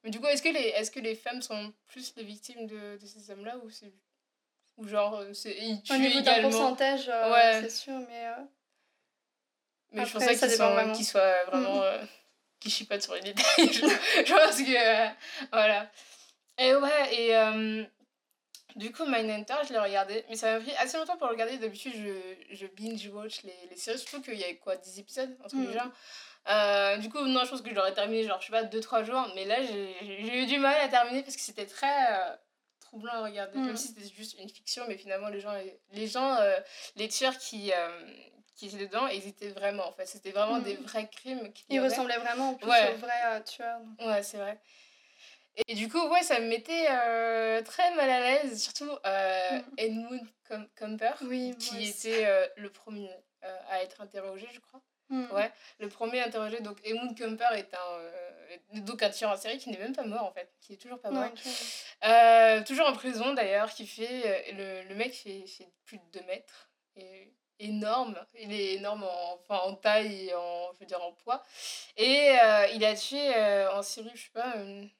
[0.04, 2.98] Mais du coup, est-ce que, les, est que les femmes sont plus les victimes de,
[3.00, 3.92] de ces hommes-là ou c'est.
[4.76, 7.62] Ou genre, euh, c'est, ils tuent Au niveau d'un pourcentage, euh, ouais.
[7.62, 8.26] c'est sûr, mais.
[9.90, 11.80] Mais je pensais qu'ils soient, qu soient vraiment.
[11.80, 12.06] Mm.
[12.60, 13.72] qui chipotent sur les détails.
[13.72, 13.80] je,
[14.26, 15.48] je pense que.
[15.52, 15.90] voilà.
[16.58, 17.86] Et ouais, et.
[18.76, 21.58] Du coup, Mindhunter, je l'ai regardé, mais ça m'a pris assez longtemps pour le regarder.
[21.58, 25.48] D'habitude, je, je binge-watch les, les séries, surtout qu'il y avait quoi, 10 épisodes, un
[25.48, 25.90] truc mm.
[26.48, 29.04] Euh, du coup, non, je pense que je l'aurais terminé, genre, je sais pas, 2-3
[29.04, 32.36] jours, mais là, j'ai eu du mal à terminer parce que c'était très euh,
[32.80, 33.76] troublant à regarder, même mm.
[33.76, 35.52] si c'était juste une fiction, mais finalement, les gens,
[35.92, 36.58] les, gens, euh,
[36.96, 37.72] les tueurs qui,
[38.56, 40.64] qui étaient dedans, ils étaient vraiment, en fait, c'était vraiment mm.
[40.64, 41.52] des vrais crimes.
[41.68, 43.80] Ils ressemblaient vraiment en plus aux vrais tueurs.
[44.00, 44.58] Ouais, c'est vrai.
[45.66, 49.64] Et du coup, ouais, ça me mettait euh, très mal à l'aise, surtout euh, mm.
[49.76, 50.28] Edmund
[50.78, 51.12] Comper,
[51.58, 53.10] qui était euh, le premier
[53.44, 54.80] euh, à être interrogé, je crois.
[55.08, 55.26] Mm.
[55.32, 56.60] Ouais, le premier interrogé.
[56.60, 60.24] Donc, Edmund Comper est un, donc un tueur en série qui n'est même pas mort,
[60.24, 61.30] en fait, qui est toujours pas mort.
[62.64, 64.52] toujours en prison, d'ailleurs, qui fait...
[64.52, 66.70] le, le mec fait, fait plus de 2 mètres.
[66.96, 68.16] Et énorme.
[68.34, 71.42] Il est énorme en, enfin, en taille et en, je veux dire, en poids.
[71.96, 72.34] Et
[72.74, 73.34] il a tué
[73.72, 74.90] en série, je sais pas, une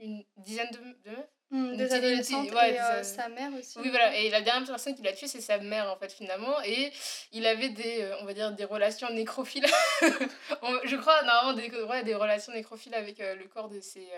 [0.00, 3.78] une dizaine de, de meufs mmh, des adolescentes ouais, et euh, sa mère aussi.
[3.78, 4.16] Oui, voilà.
[4.16, 6.60] Et la dernière personne qui l'a tué, c'est sa mère, en fait, finalement.
[6.64, 6.92] Et
[7.32, 9.66] il avait des, euh, on va dire, des relations nécrophiles.
[10.00, 14.08] je crois, normalement, des, ouais, des relations nécrophiles avec euh, le corps de ces,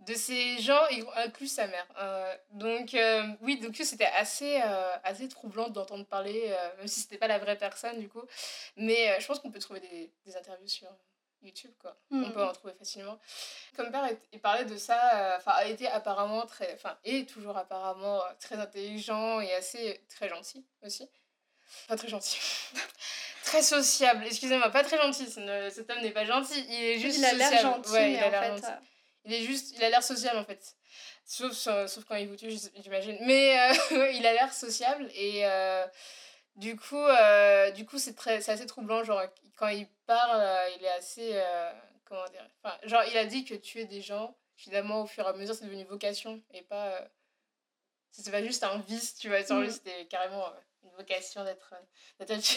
[0.00, 0.82] de ces gens,
[1.16, 1.86] inclus sa mère.
[2.50, 2.96] donc,
[3.40, 4.60] oui, donc c'était assez,
[5.04, 8.22] assez troublant d'entendre parler, même si c'était pas la vraie personne, du coup.
[8.76, 10.88] Mais je pense qu'on peut trouver des, des interviews sur
[11.46, 11.96] YouTube, quoi.
[12.10, 12.32] On mm.
[12.32, 13.18] peut en trouver facilement.
[13.76, 17.56] Comme père, il parlait de ça, euh, enfin, a été apparemment très, enfin, est toujours
[17.56, 21.08] apparemment euh, très intelligent et assez, très gentil aussi.
[21.88, 22.38] Pas très gentil.
[23.44, 27.24] très sociable, excusez-moi, pas très gentil, cet homme n'est pas gentil, il est juste Il
[27.24, 28.66] a l'air gentil, ouais, il a l'air gentil.
[28.66, 28.84] Euh,
[29.24, 30.76] il est juste, il a l'air sociable en fait.
[31.24, 33.18] Sauf, sauf quand il vous tue, j'imagine.
[33.22, 33.56] Mais
[34.14, 35.44] il a l'air sociable et
[36.56, 39.22] du coup, euh, du coup c'est très c'est assez troublant genre
[39.56, 41.70] quand il parle euh, il est assez euh,
[42.04, 45.28] comment dire enfin genre il a dit que tuer des gens finalement au fur et
[45.28, 47.06] à mesure c'est devenu une vocation et pas
[48.10, 49.70] c'est pas juste un vice tu vois sur lui mm.
[49.70, 50.50] c'était carrément
[50.82, 51.74] une vocation d'être
[52.20, 52.32] d'être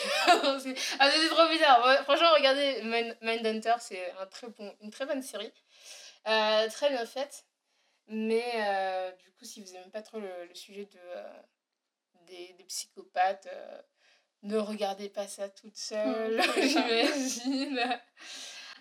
[1.00, 2.04] ah c'est trop bizarre.
[2.06, 2.82] Franchement regardez
[3.22, 5.52] Mindhunter c'est un très bon une très bonne série.
[6.24, 7.44] Très bien faite
[8.08, 11.00] mais du coup si vous aimez pas trop le, le sujet de
[12.30, 13.48] des, des psychopathes.
[13.52, 13.82] Euh,
[14.44, 18.00] ne regardez pas ça toute seule, j'imagine.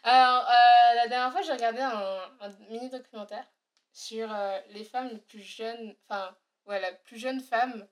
[0.04, 3.44] Alors, euh, la dernière fois, j'ai regardé un, un mini-documentaire
[3.92, 7.88] sur euh, les femmes les plus jeunes, enfin, ouais, la plus jeune femme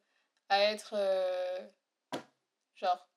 [0.49, 0.95] à être,
[2.77, 3.09] genre,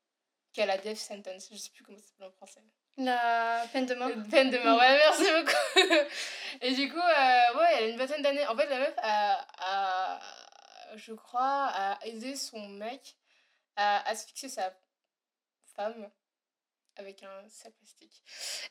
[0.52, 2.64] qui a la death sentence, je sais plus comment ça s'appelle en français.
[2.98, 4.10] La peine de mort.
[4.30, 6.06] Peine de mort, ouais, merci beaucoup.
[6.62, 8.46] Et du coup, ouais, elle a une vingtaine d'années.
[8.48, 10.20] En fait, la meuf a, a,
[10.96, 13.16] je crois, a aidé son mec
[13.76, 14.74] à asphyxier sa
[15.76, 16.10] femme
[16.96, 18.24] avec un sac plastique.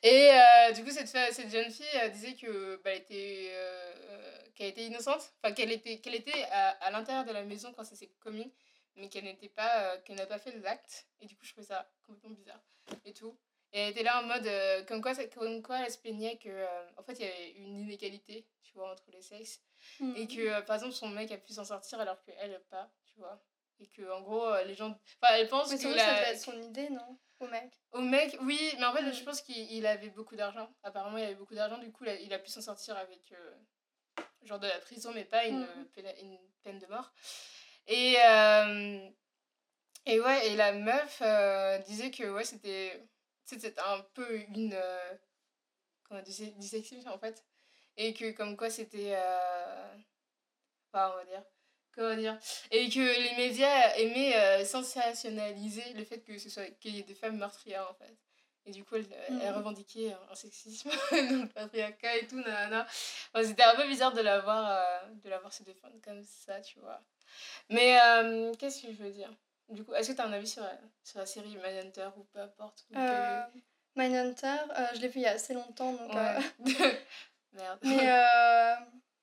[0.03, 4.69] Et euh, du coup, cette, cette jeune fille euh, disait que bah, était, euh, qu'elle
[4.69, 7.97] était innocente, enfin qu'elle était, qu'elle était à, à l'intérieur de la maison quand ça
[7.97, 8.53] s'est commis,
[8.97, 11.07] mais qu'elle n'était pas, qu'elle n'a pas fait l'acte.
[11.21, 12.61] Et du coup, je trouvais ça complètement bizarre
[13.05, 13.39] et tout.
[13.73, 16.49] Et elle était là en mode, euh, comme, quoi, comme quoi elle se plaignait que,
[16.49, 19.61] euh, en fait, il y avait une inégalité, tu vois, entre les sexes.
[20.01, 20.29] Et mm.
[20.29, 23.43] que, euh, par exemple, son mec a pu s'en sortir alors qu'elle pas, tu vois.
[23.81, 24.99] Et que, en gros, les gens.
[25.21, 25.83] Enfin, elle pense mais que.
[25.83, 27.73] ça devait être son idée, non Au mec?
[27.93, 30.69] Au mec, oui, mais en fait, je pense qu'il avait beaucoup d'argent.
[30.83, 33.33] Apparemment, il avait beaucoup d'argent, du coup, il a, pu s'en sortir avec.
[34.43, 37.13] genre de la prison, mais pas une, peine, une peine de mort.
[37.87, 38.15] Et.
[40.07, 41.23] et ouais, et la meuf
[41.87, 43.07] disait que, ouais, c'était.
[43.49, 44.79] C'était un peu une
[46.09, 47.45] comment dyslexie en fait.
[47.97, 49.95] Et que comme quoi c'était euh...
[50.93, 51.43] enfin on va dire
[51.93, 52.39] comment dire
[52.71, 57.05] et que les médias aimaient euh, sensationnaliser le fait que ce soit qu'il y ait
[57.05, 58.17] des femmes meurtrières en fait.
[58.67, 59.57] Et du coup elle, elle mm.
[59.57, 62.87] revendiquait un sexisme dans le patriarcat et tout nanana.
[63.33, 66.23] Enfin, c'était un peu bizarre de la voir euh, de la voir se défendre comme
[66.23, 67.01] ça tu vois.
[67.71, 69.31] Mais euh, qu'est-ce que je veux dire?
[69.69, 70.63] Du coup est-ce que tu as un avis sur,
[71.03, 72.87] sur la série Mindhunter ou peu importe
[73.99, 76.15] Mindhunter, euh, je l'ai vu il y a assez longtemps, donc...
[76.15, 76.41] Euh,
[77.53, 77.79] Merde.
[77.83, 78.75] Mais, euh,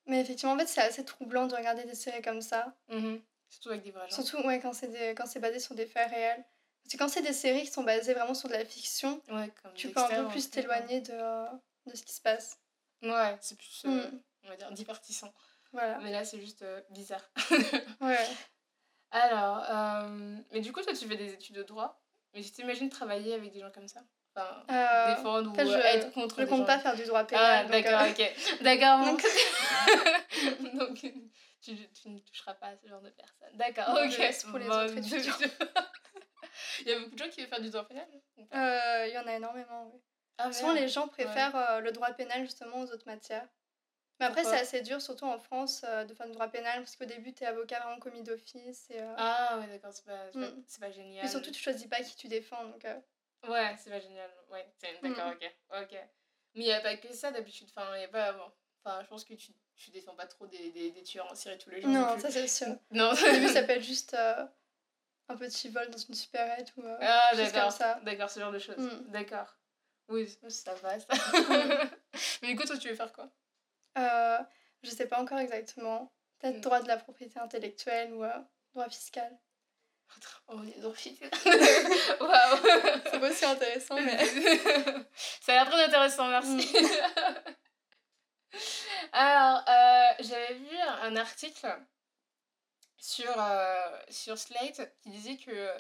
[0.05, 2.75] mais effectivement, en fait, c'est assez troublant de regarder des séries comme ça.
[2.89, 3.21] Mhm.
[3.49, 4.21] Surtout avec des vrais gens.
[4.21, 6.43] Surtout ouais, quand c'est basé sur des faits réels.
[6.84, 9.51] Parce que quand c'est des séries qui sont basées vraiment sur de la fiction, ouais,
[9.73, 11.45] tu peux un peu plus t'éloigner de,
[11.88, 12.60] de ce qui se passe.
[13.01, 14.21] Ouais, c'est plus, mm.
[14.43, 15.34] on va dire, divertissant.
[15.71, 15.99] Voilà.
[15.99, 17.23] Mais là, c'est juste bizarre.
[18.01, 18.27] ouais.
[19.15, 20.10] Alors,
[20.51, 22.01] mais du coup, toi, tu fais des études de droit.
[22.36, 24.01] Mais tu t'imagines travailler avec des gens comme ça?
[24.36, 27.65] Enfin, euh, défendre ou je, être contre Je compte pas faire du droit pénal.
[27.65, 28.62] Ah, d'accord, euh, ok.
[28.62, 29.06] D'accord.
[29.06, 29.23] Donc,
[30.73, 30.99] donc
[31.62, 33.56] tu, tu, ne toucheras pas à ce genre de personnes.
[33.56, 34.45] D'accord, ok.
[34.49, 34.93] pour les bon, autres
[36.82, 38.06] Il y a beaucoup de gens qui veulent faire du droit pénal
[38.54, 40.01] euh, Il y en a énormément, oui.
[40.38, 43.47] Ah, Souvent, les gens préfèrent euh, le droit pénal justement aux autres matières.
[44.19, 47.06] Mais après, c'est assez dur, surtout en France, de faire du droit pénal, parce qu'au
[47.06, 48.89] début, tu es avocat vraiment commis d'office.
[48.89, 50.63] Et, Ah, ouais, d'accord, c'est pas, mm.
[50.80, 51.25] pas, génial.
[51.25, 52.63] Et surtout, tu choisis pas qui tu défends.
[52.65, 52.86] Donc,
[53.49, 54.30] Ouais, c'est pas génial.
[54.51, 54.65] Ouais,
[55.01, 55.34] d'accord, mm.
[55.34, 55.56] ok.
[55.82, 55.97] Ok.
[56.56, 57.67] Mais il n'y a pas que ça d'habitude.
[57.75, 58.36] Enfin, y a pas.
[58.84, 61.58] Enfin, je pense que tu, tu défends pas trop des, des, des tueurs en série
[61.58, 61.89] tous les jours.
[61.89, 62.67] Non, ça c'est sûr.
[62.91, 63.12] non.
[63.12, 64.45] Au début, ça peut être juste euh,
[65.28, 66.84] un petit vol dans une supérette ou.
[66.84, 67.73] Euh, ah, d'accord.
[68.04, 68.78] D'accord, ce genre de choses.
[68.78, 69.12] Mm.
[69.12, 69.58] D'accord.
[70.08, 71.08] Oui, ça va, ça.
[72.41, 73.30] Mais du coup, toi, tu veux faire quoi?
[73.97, 74.38] Euh,
[74.84, 76.12] Je sais pas encore exactement.
[76.39, 78.39] Peut-être droit de la propriété intellectuelle ou euh,
[78.73, 79.38] droit fiscal.
[80.47, 81.17] Oh, les endorphines.
[82.21, 82.58] Waouh.
[83.05, 84.23] C'est pas aussi intéressant, mais.
[85.41, 86.71] Ça a l'air très intéressant, merci.
[86.71, 86.88] Mm.
[89.12, 91.67] Alors, euh, j'avais vu un article
[92.97, 95.71] sur, euh, sur Slate qui disait que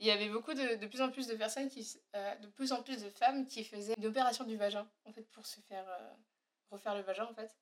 [0.00, 2.82] il y avait beaucoup de, de plus en plus de personnes qui de plus en
[2.82, 5.86] plus de femmes qui faisaient une opération du vagin en fait pour se faire
[6.70, 7.56] refaire le vagin en fait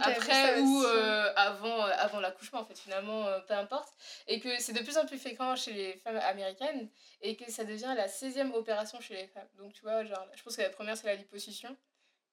[0.00, 3.92] après ou euh, avant, euh, avant l'accouchement, en fait, finalement, euh, peu importe.
[4.26, 6.88] Et que c'est de plus en plus fréquent chez les femmes américaines
[7.20, 9.48] et que ça devient la 16e opération chez les femmes.
[9.58, 11.76] Donc, tu vois, genre, je pense que la première, c'est la liposuction.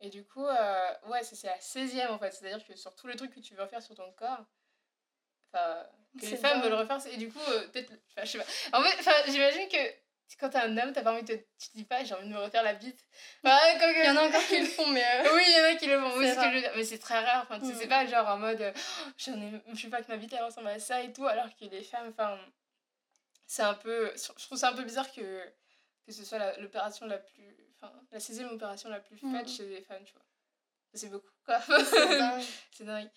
[0.02, 2.32] Et du coup, ouais, c'est la 16e en fait.
[2.32, 4.46] C'est-à-dire que sur tous les trucs que tu veux refaire sur ton corps,
[5.52, 7.40] que les femmes veulent refaire, et du coup,
[7.74, 7.92] peut-être,
[8.24, 8.78] je sais pas.
[8.78, 9.78] En fait, j'imagine que
[10.38, 11.36] quand t'es un homme, t'as pas envie de.
[11.58, 13.06] Tu te dis pas, j'ai envie de me refaire la bite.
[13.44, 15.04] il y en a encore qui le font, mais.
[15.04, 16.18] Euh, oui, il y en a qui le font.
[16.18, 16.72] Oui, ce que je veux dire.
[16.76, 17.48] Mais c'est très rare.
[17.50, 17.90] Enfin, c'est mm.
[17.90, 18.74] pas genre en mode.
[18.76, 19.62] Oh, j'en ai...
[19.74, 21.84] Je sais pas que ma bite elle ressemble à ça et tout, alors que les
[21.84, 22.38] femmes, enfin.
[23.48, 24.14] C'est un peu.
[24.16, 25.44] Je trouve ça un peu bizarre que,
[26.06, 27.58] que ce soit l'opération la, plus.
[27.76, 29.48] Enfin, la sixième opération la plus faite mm.
[29.48, 30.26] chez les femmes, tu vois.
[30.94, 31.60] C'est beaucoup, quoi.
[32.72, 33.10] C'est dingue.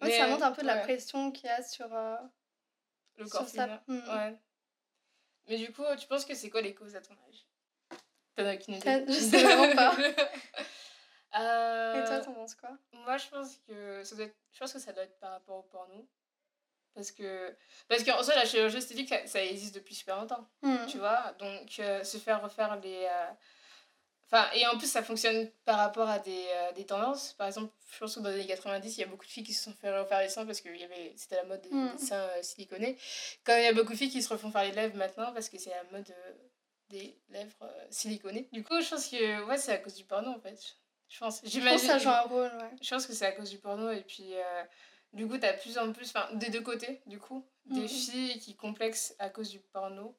[0.00, 1.92] Oui, ça montre un peu de la pression qu'il y a sur.
[1.94, 2.16] Euh,
[3.18, 3.80] le corps féminin.
[3.86, 3.94] Mm.
[3.94, 4.38] Ouais.
[5.48, 7.46] Mais du coup, tu penses que c'est quoi les causes à ton âge
[8.34, 9.96] T'en as aucune idée Je sais vraiment pas.
[11.38, 12.02] euh...
[12.02, 12.70] Et toi, t'en penses quoi?
[12.92, 14.36] Moi, je pense que ça doit être...
[14.52, 16.08] je pense que ça doit être par rapport au porno.
[16.94, 17.54] Parce que
[17.88, 20.48] parce qu'en soi, la chirurgie esthétique, ça, ça existe depuis super longtemps.
[20.62, 20.86] Hmm.
[20.88, 21.32] Tu vois?
[21.38, 23.04] Donc, euh, se faire refaire les.
[23.04, 23.30] Euh,
[24.26, 27.32] enfin, et en plus, ça fonctionne par rapport à des, euh, des, tendances.
[27.34, 29.44] Par exemple, je pense que dans les années 90, il y a beaucoup de filles
[29.44, 30.68] qui se sont fait refaire les seins parce que
[31.16, 31.98] c'était la mode des, mm.
[31.98, 32.96] seins euh, siliconés.
[33.44, 35.48] Quand il y a beaucoup de filles qui se refont faire les lèvres maintenant parce
[35.48, 36.32] que c'est la mode euh,
[36.88, 38.48] des lèvres siliconées.
[38.52, 40.58] Du coup, je pense que ouais, c'est à cause du porno en fait.
[41.08, 42.70] Je pense, je pense que ça joue un rôle, ouais.
[42.82, 44.34] Je pense que c'est à cause du porno et puis
[45.12, 47.88] du coup, t'as plus en plus, enfin, des deux côtés, du coup, des mm.
[47.88, 50.16] filles qui complexent à cause du porno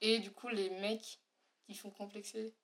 [0.00, 1.20] et du coup, les mecs
[1.66, 2.54] qui font complexer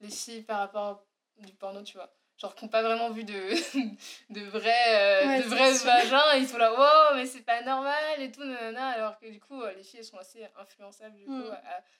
[0.00, 1.04] les filles par rapport
[1.38, 3.32] du porno, tu vois genre qui n'ont pas vraiment vu de,
[4.30, 8.32] de vrais, euh, de vrais vagins, ils sont là, wow, mais c'est pas normal et
[8.32, 11.32] tout, nanana, alors que du coup, euh, les filles, elles sont assez influençables, du coup,
[11.32, 11.56] mm.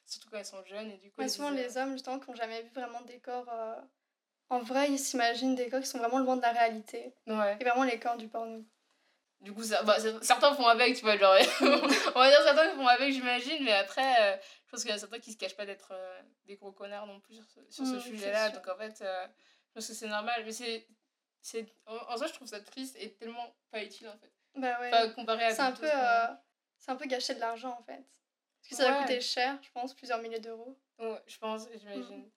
[0.07, 0.91] surtout quand elles sont jeunes.
[0.91, 3.49] Et du coup, souvent, les hommes, justement, qui n'ont jamais vu vraiment des corps.
[3.53, 3.77] Euh,
[4.49, 7.15] en vrai, ils s'imaginent des corps qui sont vraiment loin de la réalité.
[7.27, 7.57] Ouais.
[7.61, 8.65] Et vraiment les corps du porno.
[9.41, 12.87] Du coup, ça, bah, certains font avec, tu vois, genre, on va dire certains font
[12.87, 15.95] avec, j'imagine, mais après, je pense qu'il y a certains qui se cachent pas d'être
[16.45, 19.03] des gros connards non plus sur ce, sur ce mm, sujet-là, donc en fait
[19.75, 20.87] parce que c'est normal, mais c'est.
[21.41, 24.33] c'est en, en soi, je trouve ça triste et tellement pas utile en fait.
[24.57, 25.13] Bah ouais.
[25.15, 25.55] comparé à.
[25.55, 26.27] C'est un, peu, euh,
[26.79, 28.05] c'est un peu gâcher de l'argent en fait.
[28.61, 30.79] Parce que ça va coûter cher, je pense, plusieurs milliers d'euros.
[30.99, 32.25] Ouais, je pense, j'imagine.
[32.25, 32.31] Mm.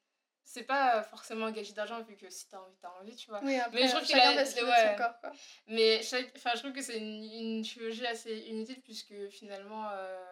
[0.45, 3.41] C'est pas forcément gagé d'argent vu que si t'as envie, t'as envie, tu vois.
[3.43, 4.93] Oui, après, mais je trouve a...
[4.95, 5.31] corps, quoi.
[5.67, 6.01] Mais
[6.35, 9.89] enfin, je trouve que c'est une, une, chirurgie assez inutile puisque finalement.
[9.91, 10.23] Euh...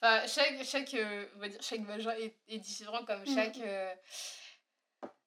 [0.00, 3.34] Enfin, chaque, chaque, euh, on va dire, chaque vagin est, est différent comme mm.
[3.34, 3.58] chaque.
[3.58, 3.94] Euh...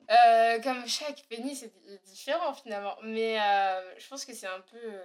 [0.10, 2.96] Euh, comme chaque pénis est différent finalement.
[3.04, 5.02] Mais euh, je pense que c'est un peu.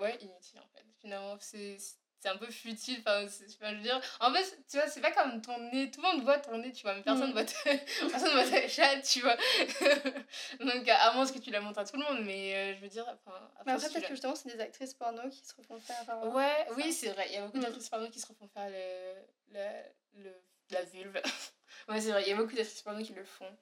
[0.00, 0.84] Ouais, inutile en fait.
[0.98, 1.76] Finalement, c'est
[2.24, 3.00] c'est un peu futile.
[3.00, 5.90] Enfin, je veux dire, en fait, tu vois, c'est pas comme ton nez.
[5.90, 7.44] Tout le monde voit ton nez, tu vois, mais personne ne mm.
[7.44, 7.44] voit,
[8.10, 9.36] personne voit ta chatte, tu vois.
[10.60, 12.88] Donc, à moins que tu la montres à tout le monde, mais euh, je veux
[12.88, 13.04] dire.
[13.06, 16.02] Enfin, mais après, peut-être que justement, c'est des actrices porno qui se refont faire.
[16.08, 17.26] Euh, ouais, oui, c'est vrai.
[17.28, 17.62] Il y a beaucoup mm.
[17.62, 20.30] d'actrices porno qui se refont faire le, le, le
[20.70, 21.20] la vulve.
[21.88, 22.22] ouais, c'est vrai.
[22.22, 23.54] Il y a beaucoup d'actrices porno qui le font.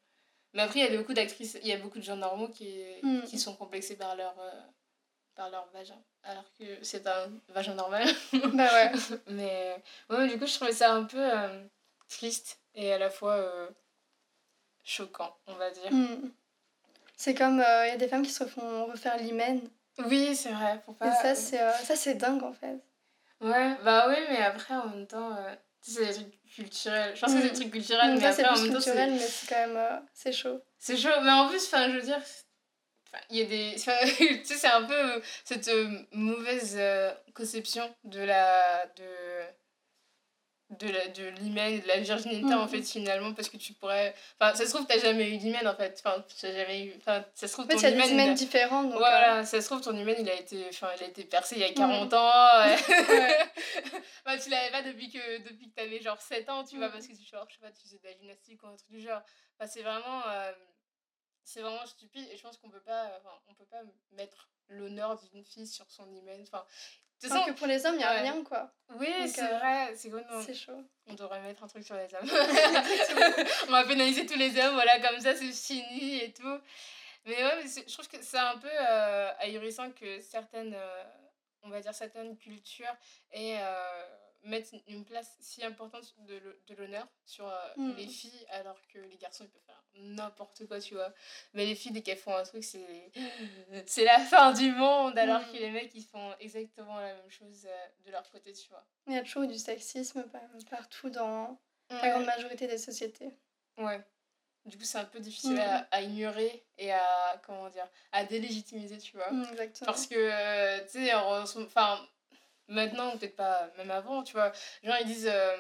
[0.55, 2.85] Mais après, il y a beaucoup d'actrices, il y a beaucoup de gens normaux qui,
[3.03, 3.23] mm.
[3.23, 4.39] qui sont complexés par leur.
[4.39, 4.61] Euh,
[5.35, 5.99] par leur vagin.
[6.25, 8.07] Alors que c'est un vagin normal.
[8.33, 8.93] bah ouais.
[9.29, 11.65] Mais ouais, du coup, je trouvais ça un peu euh,
[12.09, 13.69] triste et à la fois euh,
[14.83, 15.93] choquant, on va dire.
[15.93, 16.31] Hmm.
[17.17, 19.61] C'est comme, il euh, y a des femmes qui se font refaire l'hymen.
[20.07, 20.81] Oui, c'est vrai.
[20.85, 21.09] Pour pas...
[21.09, 22.83] Et ça, c'est dingue, en fait.
[23.41, 25.37] Ouais, bah oui, mais après, en même temps,
[25.81, 27.15] c'est des trucs culturels.
[27.15, 27.61] Je pense que c'est des hmm.
[27.61, 28.95] trucs culturels, mais après, en même temps, c'est...
[28.95, 30.03] mais c'est quand même...
[30.15, 30.61] c'est chaud.
[30.79, 32.21] C'est chaud, mais en plus, enfin, je veux dire
[33.31, 37.95] il y a des tu sais c'est un peu euh, cette euh, mauvaise euh, conception
[38.05, 39.43] de la de
[40.79, 42.69] de la de l'hymen de la virginité en mm.
[42.69, 45.75] fait finalement parce que tu pourrais enfin ça se trouve t'as jamais eu d'hymen en
[45.75, 48.35] fait enfin t'as jamais eu enfin ça se trouve ton hymen il y a des
[48.35, 51.25] différents donc voilà ça se trouve ton hymen il a été enfin il a été
[51.25, 52.15] percé il y a 40 mm.
[52.15, 53.39] ans ouais.
[54.25, 56.93] bah, tu l'avais pas depuis que depuis que t'avais genre 7 ans tu vois mm.
[56.93, 58.91] parce que tu genre je sais pas tu faisais de la gymnastique ou un truc
[58.91, 59.21] du genre
[59.59, 60.23] enfin c'est vraiment
[61.45, 65.21] c'est vraiment stupide et je pense qu'on peut pas enfin, on peut pas mettre l'honneur
[65.21, 66.65] d'une fille sur son hymen enfin
[67.19, 68.73] c'est que pour les hommes il y a rien quoi.
[68.97, 70.11] Oui c'est euh, vrai c'est
[70.45, 70.83] c'est chaud.
[71.07, 72.29] on devrait mettre un truc sur les hommes.
[73.69, 76.59] On va pénaliser tous les hommes voilà comme ça c'est fini et tout.
[77.25, 81.05] Mais ouais mais je trouve que c'est un peu euh, ahurissant que certaines euh,
[81.63, 82.97] on va dire certaines cultures
[83.33, 83.57] et
[84.45, 87.95] mettre une place si importante de l'honneur sur euh, mm.
[87.97, 91.13] les filles alors que les garçons ils peuvent faire n'importe quoi tu vois
[91.53, 93.13] mais les filles dès qu'elles font un truc c'est
[93.87, 95.53] c'est la fin du monde alors mm.
[95.53, 98.85] que les mecs ils font exactement la même chose euh, de leur côté tu vois
[99.07, 100.25] il y a toujours du sexisme
[100.71, 103.31] partout dans la grande majorité des sociétés
[103.79, 104.05] ouais
[104.65, 105.87] du coup c'est un peu difficile à, mm.
[105.91, 109.87] à, ignorer et à comment dire à délégitimiser tu vois exactement.
[109.87, 112.09] parce que euh, tu sais enfin
[112.73, 114.53] maintenant, peut-être pas même avant, tu vois.
[114.83, 115.57] Genre, ils disent euh,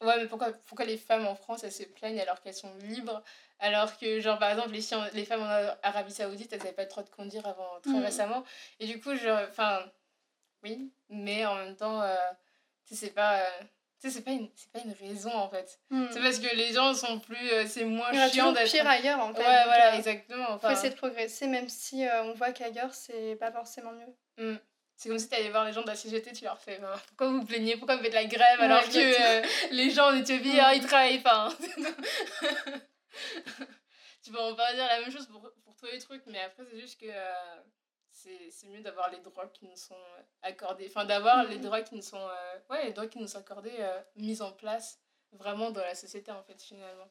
[0.00, 3.22] Ouais, mais pourquoi, pourquoi les femmes en France, elles se plaignent alors qu'elles sont libres?
[3.60, 6.88] Alors que, genre, par exemple, les, les femmes en Arabie Saoudite, elles n'avaient pas le
[6.88, 8.04] droit de conduire avant très mm.
[8.04, 8.44] récemment.
[8.80, 9.80] Et du coup, genre, enfin,
[10.62, 12.16] oui, mais en même temps, euh,
[12.86, 13.40] tu sais, c'est pas.
[13.40, 13.64] Euh,
[14.06, 15.80] c'est pas, une, pas une raison en fait.
[15.88, 16.08] Mm.
[16.10, 17.48] C'est parce que les gens sont plus.
[17.66, 18.70] c'est moins chiant d'être.
[18.70, 19.40] pire ailleurs en fait.
[19.40, 20.44] Ouais, voilà, exactement.
[20.50, 20.68] Enfin...
[20.68, 24.52] Faut essayer de progresser, même si on voit qu'ailleurs c'est pas forcément mieux.
[24.52, 24.58] Mm.
[25.04, 26.88] C'est comme si tu allais voir les gens de la CGT, tu leur fais ben,
[27.08, 30.16] pourquoi vous vous plaignez, pourquoi vous faites la grève alors que euh, les gens en
[30.16, 31.52] Éthiopie, hein, ils travaillent pas.
[34.22, 36.64] tu peux en pas dire la même chose pour, pour tous les trucs, mais après,
[36.64, 37.34] c'est juste que euh,
[38.12, 39.94] c'est mieux d'avoir les droits qui nous sont
[40.40, 43.40] accordés, enfin d'avoir les droits qui nous sont, euh, ouais, les droits qui nous sont
[43.40, 43.86] accordés
[44.16, 44.98] mis en place
[45.32, 47.10] vraiment dans la société en fait, finalement.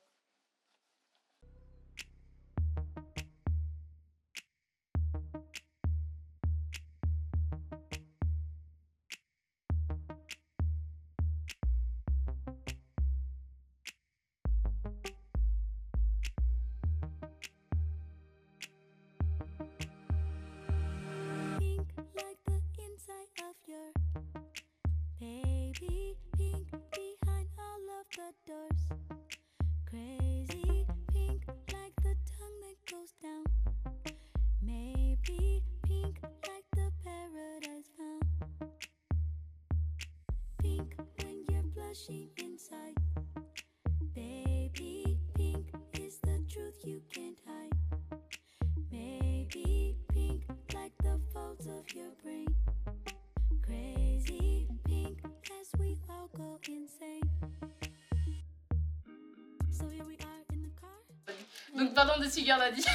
[61.83, 62.81] Donc, pardon de Sugar Daddy.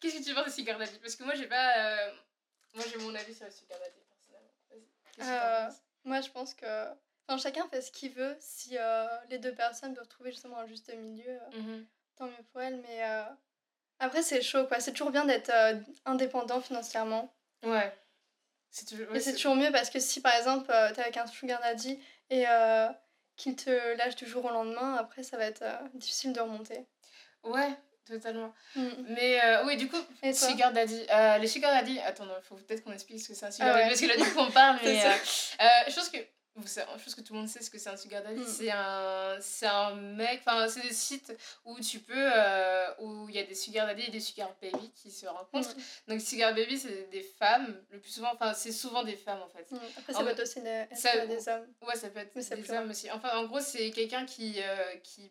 [0.00, 1.78] Qu'est-ce que tu penses de Sugar Daddy Parce que moi, j'ai pas.
[1.78, 2.10] Euh,
[2.74, 4.52] moi, j'ai mon avis sur le Sugar Daddy, personnellement.
[5.20, 5.70] Euh,
[6.04, 6.88] moi, je pense que.
[7.26, 8.36] Enfin, chacun fait ce qu'il veut.
[8.40, 11.86] Si euh, les deux personnes peuvent trouver justement un juste milieu, mhm.
[12.16, 12.82] tant mieux pour elles.
[12.82, 13.02] Mais
[13.98, 14.80] après, c'est chaud, quoi.
[14.80, 15.50] C'est toujours bien d'être
[16.04, 17.34] indépendant financièrement.
[17.62, 17.90] Ouais.
[18.70, 21.26] C'est toujours, et c'est toujours mieux parce que si par exemple euh, t'es avec un
[21.26, 21.98] sugar daddy
[22.30, 22.88] et euh,
[23.42, 26.86] qu'il te lâche du jour au lendemain, après ça va être euh, difficile de remonter.
[27.44, 27.70] Ouais,
[28.06, 28.52] totalement.
[28.76, 28.88] Mm.
[29.08, 29.96] Mais oui, du coup,
[30.32, 31.06] sugar daddy.
[31.40, 33.78] les sugar daddy, attends, il faut peut-être qu'on explique ce que c'est un sugar ah
[33.78, 35.00] daddy parce que là du coup on parle, mais
[35.88, 36.18] je pense que
[36.56, 38.40] je pense que tout le monde sait ce que c'est un sugar daddy.
[38.40, 38.46] Mm.
[38.46, 41.32] C'est un, c'est un mec, enfin, c'est des sites
[41.64, 44.90] où tu peux, euh, où il y a des sugar daddy et des sugar baby
[44.90, 45.76] qui se rencontrent.
[45.76, 45.82] Mm.
[46.08, 49.48] Donc, sugar baby, c'est des femmes, le plus souvent, enfin, c'est souvent des femmes en
[49.48, 49.70] fait.
[49.70, 49.78] Mm.
[49.98, 51.66] Après, ça peut être aussi des, ça, des hommes?
[51.82, 53.10] Ouais, ça peut être des hommes aussi.
[53.10, 55.30] Enfin, en gros, c'est quelqu'un qui, euh, qui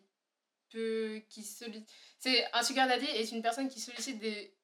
[0.70, 1.88] peut, qui sollicite.
[2.18, 4.54] C'est un sugar daddy est une personne qui sollicite des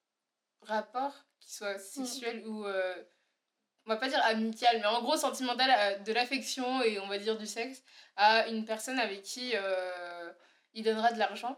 [0.63, 2.65] rapports qui soient sexuels ou.
[2.67, 2.95] Euh,
[3.87, 7.19] on va pas dire amical, mais en gros sentimental, euh, de l'affection et on va
[7.19, 7.83] dire du sexe,
[8.17, 10.33] à une personne avec qui euh,
[10.75, 11.57] il donnera de l'argent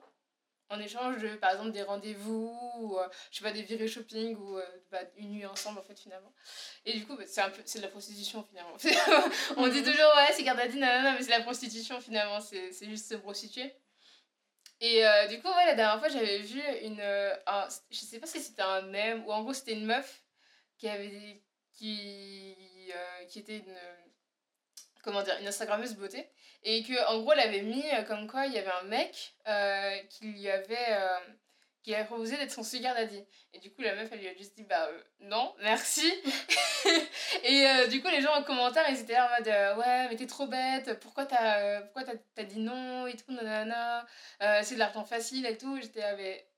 [0.71, 4.37] en échange de, par exemple, des rendez-vous, ou, euh, je sais pas, des virées shopping,
[4.37, 4.59] ou
[4.91, 6.31] bah, une nuit ensemble, en fait, finalement.
[6.85, 8.77] Et du coup, bah, c'est un peu, c'est de la prostitution, finalement.
[9.57, 13.09] on dit toujours, ouais, c'est gardadine, non, mais c'est la prostitution, finalement, c'est, c'est juste
[13.09, 13.73] se prostituer.
[14.83, 17.01] Et du coup, ouais, la dernière fois, j'avais vu une,
[17.47, 20.23] un, je sais pas si c'était un mème, ou en gros, c'était une meuf
[20.77, 21.43] qui avait
[21.79, 22.57] qui,
[22.95, 23.77] euh, qui était une
[25.05, 26.29] comment dire, une Instagrammeuse beauté,
[26.64, 29.35] et que en gros elle avait mis euh, comme quoi il y avait un mec
[29.47, 30.99] euh, qui lui avait
[31.85, 33.25] qui avait proposé d'être son sugar daddy.
[33.55, 34.88] Et du coup la meuf elle lui a juste dit bah
[35.21, 36.12] non, merci.
[37.45, 40.27] et du coup les gens en commentaire ils étaient là en mode ouais mais t'es
[40.27, 42.03] trop bête, pourquoi t'as pourquoi
[42.35, 44.05] t'as, dit non et tout, nanana,
[44.62, 45.81] c'est de l'argent facile et tout.
[45.81, 46.51] J'étais avec...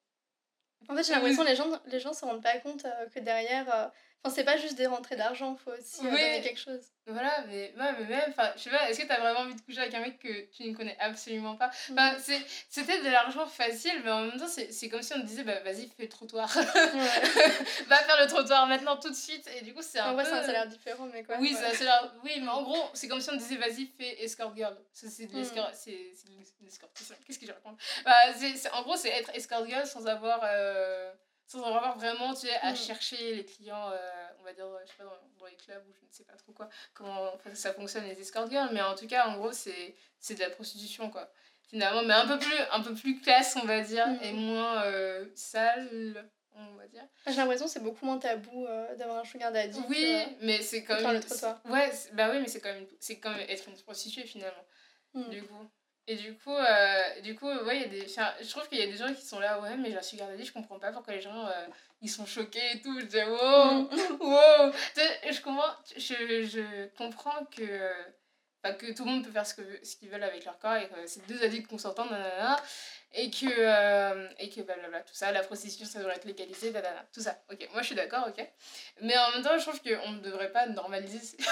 [0.88, 3.92] En fait j'ai l'impression que les gens, les gens se rendent pas compte que derrière
[4.22, 6.80] Enfin, c'est pas juste des rentrées d'argent, faut aussi euh, donner quelque chose.
[7.06, 9.60] Voilà, mais, ouais, mais même, enfin, je sais pas, est-ce que t'as vraiment envie de
[9.62, 11.70] coucher avec un mec que tu ne connais absolument pas?
[11.90, 12.42] Enfin, mm.
[12.68, 15.60] c'était de l'argent facile, mais en même temps, c'est comme si on te disait, bah
[15.60, 16.48] vas-y, fais le trottoir.
[16.54, 19.48] Va faire le trottoir maintenant, tout de suite.
[19.56, 20.24] Et du coup, c'est un en peu.
[20.24, 21.36] c'est un salaire différent, mais quoi.
[21.40, 22.12] Oui, salaire.
[22.22, 24.76] Oui, mais en gros, c'est comme si on te disait, vas-y, fais escort girl.
[24.92, 25.70] C'est de l'escort.
[25.70, 25.74] Mm.
[25.74, 26.12] C'est
[27.26, 27.78] Qu'est-ce que je raconte?
[28.04, 28.12] Bah,
[28.74, 30.40] En gros, c'est être escort girl sans avoir.
[30.44, 31.10] Euh,
[31.50, 32.76] sans avoir vraiment tu sais, à mm.
[32.76, 36.06] chercher les clients, euh, on va dire, je sais pas, dans, les clubs ou je
[36.06, 39.26] ne sais pas trop quoi, comment ça fonctionne les escort girls, mais en tout cas,
[39.26, 41.28] en gros, c'est, c'est de la prostitution, quoi.
[41.68, 44.18] Finalement, mais un peu plus, un peu plus classe, on va dire, mm.
[44.22, 47.04] et moins euh, sale, on va dire.
[47.26, 49.80] J'ai l'impression que c'est beaucoup moins tabou euh, d'avoir un sugar daddy.
[49.88, 51.20] Oui, mais c'est quand même...
[51.64, 54.64] Ouais, bah oui, mais c'est quand même, c'est quand même être une prostituée, finalement,
[55.14, 55.30] mm.
[55.30, 55.68] du coup.
[56.10, 58.86] Et du coup, euh, du coup ouais, y a des, je trouve qu'il y a
[58.86, 61.20] des gens qui sont là, ouais, mais la sugar daddy, je comprends pas pourquoi les
[61.20, 61.66] gens, euh,
[62.02, 62.98] ils sont choqués et tout.
[62.98, 64.16] Je dis, wow, mm.
[64.18, 64.72] wow.
[64.96, 69.78] Je comprends, je, je comprends que, euh, que tout le monde peut faire ce qu'ils
[69.84, 72.60] ce qu'ils veulent avec leur corps et que c'est deux addicts consentants, nanana,
[73.12, 77.06] et que, euh, et que blablabla, tout ça, la prostitution, ça devrait être légalisé, nanana,
[77.12, 77.40] tout ça.
[77.52, 78.44] Ok, moi je suis d'accord, ok.
[79.02, 81.20] Mais en même temps, je trouve qu'on ne devrait pas normaliser.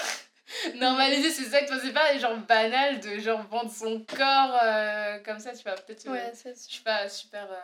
[0.77, 5.53] normaliser c'est ça c'est pas genre banal de genre vendre son corps euh, comme ça
[5.53, 7.57] tu vois peut-être euh, ouais, je suis pas super euh,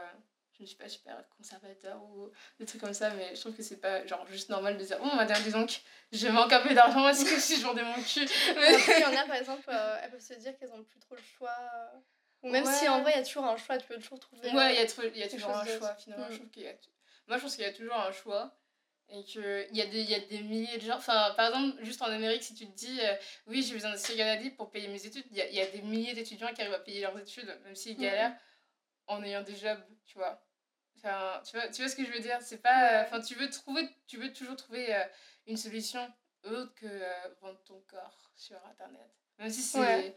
[0.57, 3.63] je ne suis pas super conservateur ou des trucs comme ça mais je trouve que
[3.63, 5.81] c'est pas genre juste normal de dire oh madame dis donc
[6.13, 8.21] je manque un peu d'argent est-ce que si je vendais mon cul?
[8.49, 9.71] Il y en a par exemple
[10.03, 11.57] elles peuvent se dire qu'elles ont plus trop le choix
[12.43, 14.51] ou même si en vrai il y a toujours un choix tu peux toujours trouver
[14.51, 16.39] ouais il y a, y a toujours un choix finalement je mm.
[16.39, 16.75] trouve qu'il y a
[17.27, 18.55] moi je pense qu'il y a toujours un choix
[19.09, 20.97] et qu'il y, a des, y a des milliers de gens.
[20.97, 23.15] Enfin, par exemple, juste en Amérique, si tu te dis, euh,
[23.47, 25.83] oui, j'ai besoin de sugar pour payer mes études, il y a, y a, des
[25.83, 28.37] milliers d'étudiants qui arrivent à payer leurs études, même s'ils galèrent,
[29.07, 30.43] en ayant des jobs, tu vois.
[30.97, 32.39] Enfin, tu vois, tu vois ce que je veux dire?
[32.41, 33.03] C'est pas.
[33.03, 35.05] Enfin, tu veux trouver, tu veux toujours trouver euh,
[35.47, 36.01] une solution
[36.45, 39.11] autre que euh, vendre ton corps sur Internet.
[39.39, 40.17] Même si c'est.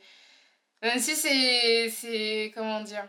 [0.81, 1.89] Même si c'est.
[1.89, 2.51] C'est.
[2.55, 3.07] Comment dire?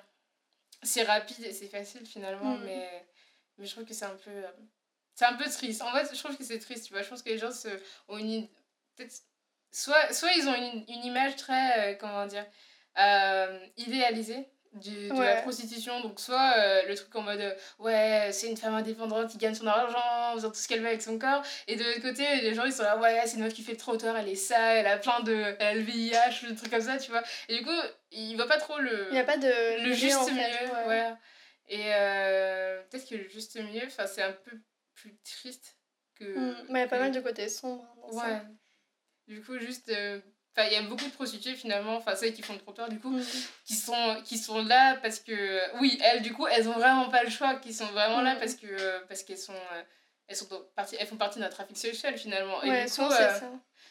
[0.83, 2.65] C'est rapide et c'est facile finalement, mm.
[2.65, 3.07] mais,
[3.59, 4.45] mais je trouve que c'est un peu
[5.19, 5.83] c'est un peu triste.
[5.83, 7.03] En fait, je trouve que c'est triste, tu vois.
[7.03, 7.67] Je pense que les gens se,
[8.07, 8.47] ont une.
[8.95, 9.17] Peut-être.
[9.73, 11.95] Soit, soit ils ont une, une image très.
[11.95, 12.47] Euh, comment dire
[13.01, 16.01] euh, Idéalisée de la prostitution.
[16.03, 17.57] Donc, soit euh, le truc en mode.
[17.81, 20.87] ouais, c'est une femme indépendante qui gagne son argent en faisant tout ce qu'elle veut
[20.87, 21.43] avec son corps.
[21.67, 23.73] Et de l'autre côté, les gens ils sont là, ouais, c'est une meuf qui fait
[23.73, 25.57] le trottoir, elle est sale, elle a plein de.
[25.59, 27.25] Elle a le VIH, des trucs comme ça, tu vois.
[27.49, 27.81] Et du coup,
[28.13, 29.09] il voit pas trop le.
[29.09, 29.85] Il n'y a pas de.
[29.85, 31.13] Le juste milieu, ouais.
[31.71, 31.91] Et
[32.89, 34.57] peut-être que le juste milieu, c'est un peu
[34.99, 35.77] plus triste
[36.15, 36.25] que.
[36.25, 36.67] Mm.
[36.71, 37.85] Mais il y a pas mal de côtés sombres.
[37.85, 38.43] Hein, dans ouais.
[39.27, 39.89] Du coup, juste.
[39.91, 40.21] Euh,
[40.57, 42.99] enfin, il y a beaucoup de prostituées finalement, enfin celles qui font le trottoir du
[42.99, 43.23] coup, mm.
[43.65, 47.23] qui, sont, qui sont là parce que, oui, elles du coup, elles ont vraiment pas
[47.23, 48.39] le choix, qui sont vraiment là mm.
[48.39, 49.83] parce que parce qu'elles sont, euh,
[50.27, 52.63] elles sont partie, elles font partie d'un trafic sexuel finalement.
[52.63, 53.41] Et du coup, euh,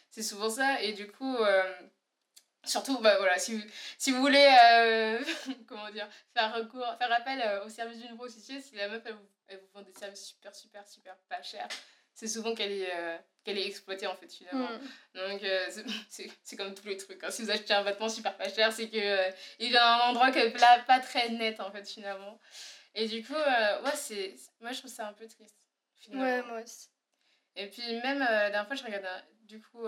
[0.09, 0.81] c'est souvent ça.
[0.81, 1.37] Et du coup,
[2.63, 3.63] surtout, bah voilà, si vous,
[3.97, 4.47] si vous voulez,
[5.67, 9.36] comment dire, faire recours, faire appel au service d'une prostituée, si la meuf elle vous
[9.47, 11.67] elle vous vend des services super, super, super pas chers.
[12.17, 14.67] c'est souvent qu'elle est, euh, qu'elle est exploitée en fait finalement.
[14.69, 15.19] Mm.
[15.29, 15.69] Donc euh,
[16.09, 17.23] c'est comme tous les trucs.
[17.23, 17.29] Hein.
[17.29, 20.09] Si vous achetez un vêtement super pas cher, c'est que euh, il est à un
[20.09, 22.39] endroit que, là, pas très net en fait finalement.
[22.95, 25.55] Et du coup, ouais, c'est moi je trouve ça un peu triste.
[25.95, 26.25] Finalement.
[26.25, 26.89] Ouais, moi aussi.
[27.55, 29.07] Et puis même la dernière fois, je regardais,
[29.41, 29.87] du coup,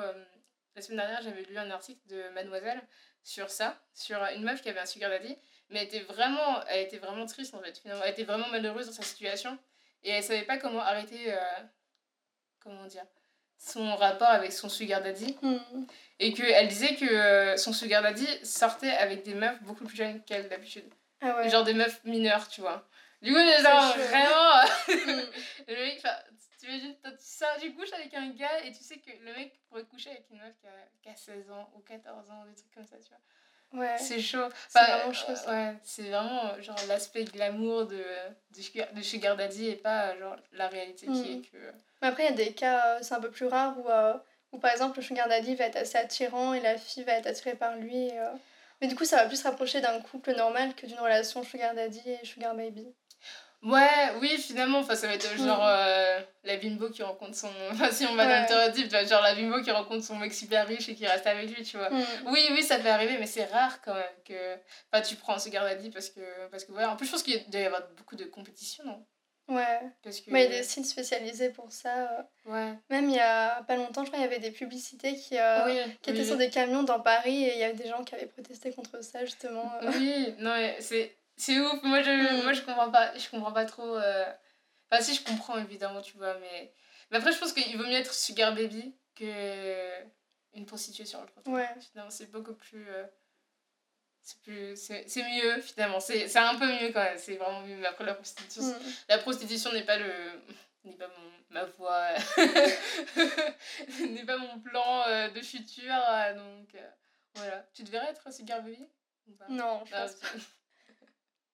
[0.76, 2.82] la semaine dernière, j'avais lu un article de Mademoiselle
[3.24, 5.36] sur ça, sur une meuf qui avait un sugar daddy,
[5.70, 8.04] mais elle était vraiment, elle était vraiment triste en fait finalement.
[8.04, 9.58] Elle était vraiment malheureuse dans sa situation
[10.04, 11.34] et elle savait pas comment arrêter
[12.60, 13.06] comment dire,
[13.58, 15.38] son rapport avec son sugar daddy.
[15.42, 15.58] Mm.
[16.20, 20.24] Et qu'elle disait que euh, son sugar daddy sortait avec des meufs beaucoup plus jeunes
[20.24, 20.86] qu'elle d'habitude.
[21.22, 22.88] Ah Genre des meufs mineures, tu vois.
[23.22, 24.62] Du coup, genre, vraiment.
[25.68, 26.02] Le mec,
[26.60, 26.96] tu imagines,
[27.60, 30.38] tu couches avec un gars et tu sais que le mec pourrait coucher avec une
[30.38, 33.10] meuf qui a, qui a 16 ans ou 14 ans, des trucs comme ça, tu
[33.10, 33.20] vois.
[33.74, 33.98] Ouais.
[34.00, 34.48] C'est chaud.
[34.68, 35.34] c'est vraiment chaud.
[35.48, 40.68] Ouais, c'est vraiment genre l'aspect glamour de, de, de Sugar Daddy et pas genre la
[40.68, 41.38] réalité qui mm.
[41.38, 41.58] est que.
[42.02, 44.14] Mais après, il y a des cas, euh, c'est un peu plus rare où, euh,
[44.52, 47.28] où par exemple le Sugar Daddy va être assez attirant et la fille va être
[47.28, 48.10] attirée par lui.
[48.12, 48.30] Euh.
[48.82, 51.76] Mais du coup, ça va plus se rapprocher d'un couple normal que d'une relation Sugar
[51.76, 52.88] Daddy et Sugar Baby.
[53.62, 57.50] Ouais, oui, finalement, ça va être genre euh, la bimbo qui rencontre son.
[57.72, 60.88] Enfin, si on va dans le genre la bimbo qui rencontre son mec super riche
[60.88, 61.90] et qui reste avec lui, tu vois.
[61.90, 62.06] Mm.
[62.28, 64.56] Oui, oui, ça peut arriver, mais c'est rare quand même que.
[64.92, 66.22] Enfin, tu prends ce garde à parce que.
[66.50, 69.06] Parce que, ouais, en plus, je pense qu'il doit y avoir beaucoup de compétition, non?
[69.50, 69.80] Ouais.
[70.04, 70.32] Parce que...
[70.32, 72.04] Mais il y a des sites spécialisés pour ça.
[72.12, 72.22] Euh.
[72.52, 72.74] Ouais.
[72.90, 75.86] Même il y a pas longtemps, je crois, il y avait des publicités qui, euh,
[76.02, 78.28] qui étaient sur des camions dans Paris et il y avait des gens qui avaient
[78.28, 79.72] protesté contre ça, justement.
[79.82, 82.44] Oui, non, c'est c'est ouf, moi je, mm.
[82.44, 83.96] moi je comprends pas, je comprends pas trop.
[83.96, 84.26] Euh...
[84.92, 86.74] Enfin, si je comprends évidemment, tu vois, mais.
[87.10, 90.04] Mais après, je pense qu'il vaut mieux être sugar baby que
[90.54, 91.56] une prostituée sur le trottoir.
[91.56, 91.70] Ouais.
[91.92, 92.88] Finalement, c'est beaucoup plus.
[92.90, 93.06] Euh,
[94.22, 97.88] c'est plus c'est mieux finalement c'est un peu mieux quand même c'est vraiment mieux mais
[97.88, 98.94] après la prostitution mm.
[99.08, 100.12] la prostitution n'est pas le
[100.84, 102.10] n'est pas mon, ma voie
[104.00, 105.96] n'est pas mon plan euh, de futur
[106.36, 106.76] donc
[107.34, 108.90] voilà tu devrais être sugar baby
[109.48, 110.28] non je pense pas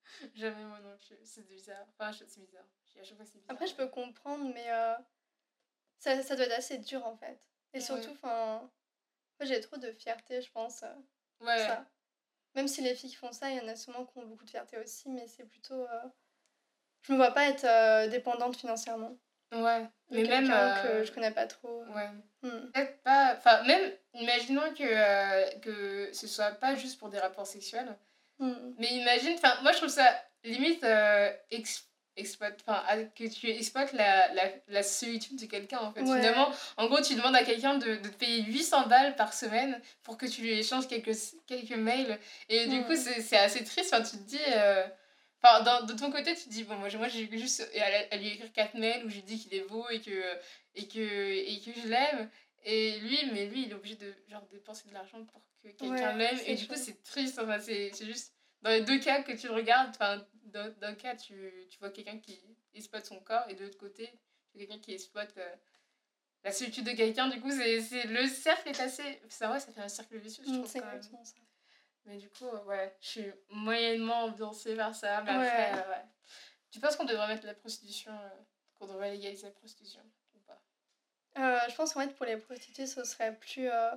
[0.36, 1.18] Jamais moi non plus.
[1.24, 1.86] C'est bizarre.
[1.98, 2.66] Enfin, c'est bizarre.
[3.00, 3.56] À chaque fois, c'est bizarre.
[3.56, 4.96] Après, je peux comprendre, mais euh,
[6.00, 7.40] ça, ça doit être assez dur en fait.
[7.74, 8.70] Et surtout, enfin.
[9.40, 10.84] Moi, j'ai trop de fierté, je pense.
[10.84, 11.58] Euh, ouais.
[11.58, 11.86] Ça.
[12.56, 14.46] Même si les filles qui font ça, il y en a souvent qui ont beaucoup
[14.46, 15.82] de fierté aussi, mais c'est plutôt.
[15.82, 16.02] Euh...
[17.02, 19.18] Je me vois pas être euh, dépendante financièrement.
[19.52, 20.48] Ouais, mais même.
[20.48, 21.84] que je connais pas trop.
[21.88, 22.10] Ouais.
[22.42, 22.72] Hmm.
[22.72, 23.36] Peut-être pas.
[23.38, 27.96] Enfin, même, imaginons que, que ce soit pas juste pour des rapports sexuels
[28.40, 28.54] Mm.
[28.80, 31.32] Mais imagine, enfin, moi je trouve ça limite euh,
[32.16, 32.64] exploite,
[33.16, 36.02] que tu exploites la, la, la solitude de quelqu'un en fait.
[36.02, 39.82] Finalement, en gros, tu demandes à quelqu'un de, de te payer 800 balles par semaine
[40.04, 41.16] pour que tu lui échanges quelques,
[41.48, 42.20] quelques mails.
[42.50, 43.94] Et du coup, c'est assez triste.
[43.94, 44.40] Enfin, tu te dis.
[44.54, 44.86] Euh,
[45.46, 47.70] Enfin, de ton côté, tu te dis, bon, moi, moi j'ai juste
[48.12, 50.24] à, lui écrire 4 mails où j'ai dit qu'il est beau et que,
[50.74, 52.30] et que, et que je l'aime.
[52.68, 56.18] Et lui, mais lui, il est obligé de genre, dépenser de l'argent pour que quelqu'un
[56.18, 56.40] l'aime.
[56.46, 57.40] Et du coup, c'est triste.
[57.40, 58.34] Enfin, c'est juste.
[58.62, 62.42] Dans les deux cas que tu regardes, enfin, d'un cas, tu, tu vois quelqu'un qui
[62.74, 64.08] exploite son corps, et de l'autre côté,
[64.52, 65.56] tu vois quelqu'un qui exploite euh,
[66.44, 67.28] la solitude de quelqu'un.
[67.28, 69.22] Du coup, c'est le cercle est assez.
[69.30, 70.82] Ça, ouais, ça fait un cercle vicieux, je mm, trouve.
[70.82, 71.36] Quand Ça.
[72.06, 75.22] Mais du coup, ouais, je suis moyennement ambiancée vers ça.
[75.22, 76.06] Mais après, euh, ouais.
[76.72, 78.30] Tu penses qu'on devrait mettre la prostitution, euh,
[78.76, 80.02] qu'on devrait légaliser la prostitution?
[81.38, 83.70] Euh, je pense qu'en fait, pour les prostituées, ce serait plus.
[83.70, 83.92] Euh,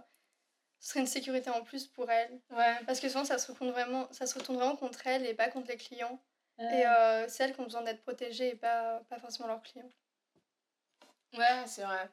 [0.80, 2.40] ce serait une sécurité en plus pour elles.
[2.50, 2.76] Ouais.
[2.86, 5.48] Parce que souvent, ça se, retourne vraiment, ça se retourne vraiment contre elles et pas
[5.48, 6.20] contre les clients.
[6.60, 9.88] Et euh, c'est elles qui ont besoin d'être protégées et pas, pas forcément leurs clients.
[11.36, 12.10] Ouais, c'est vrai.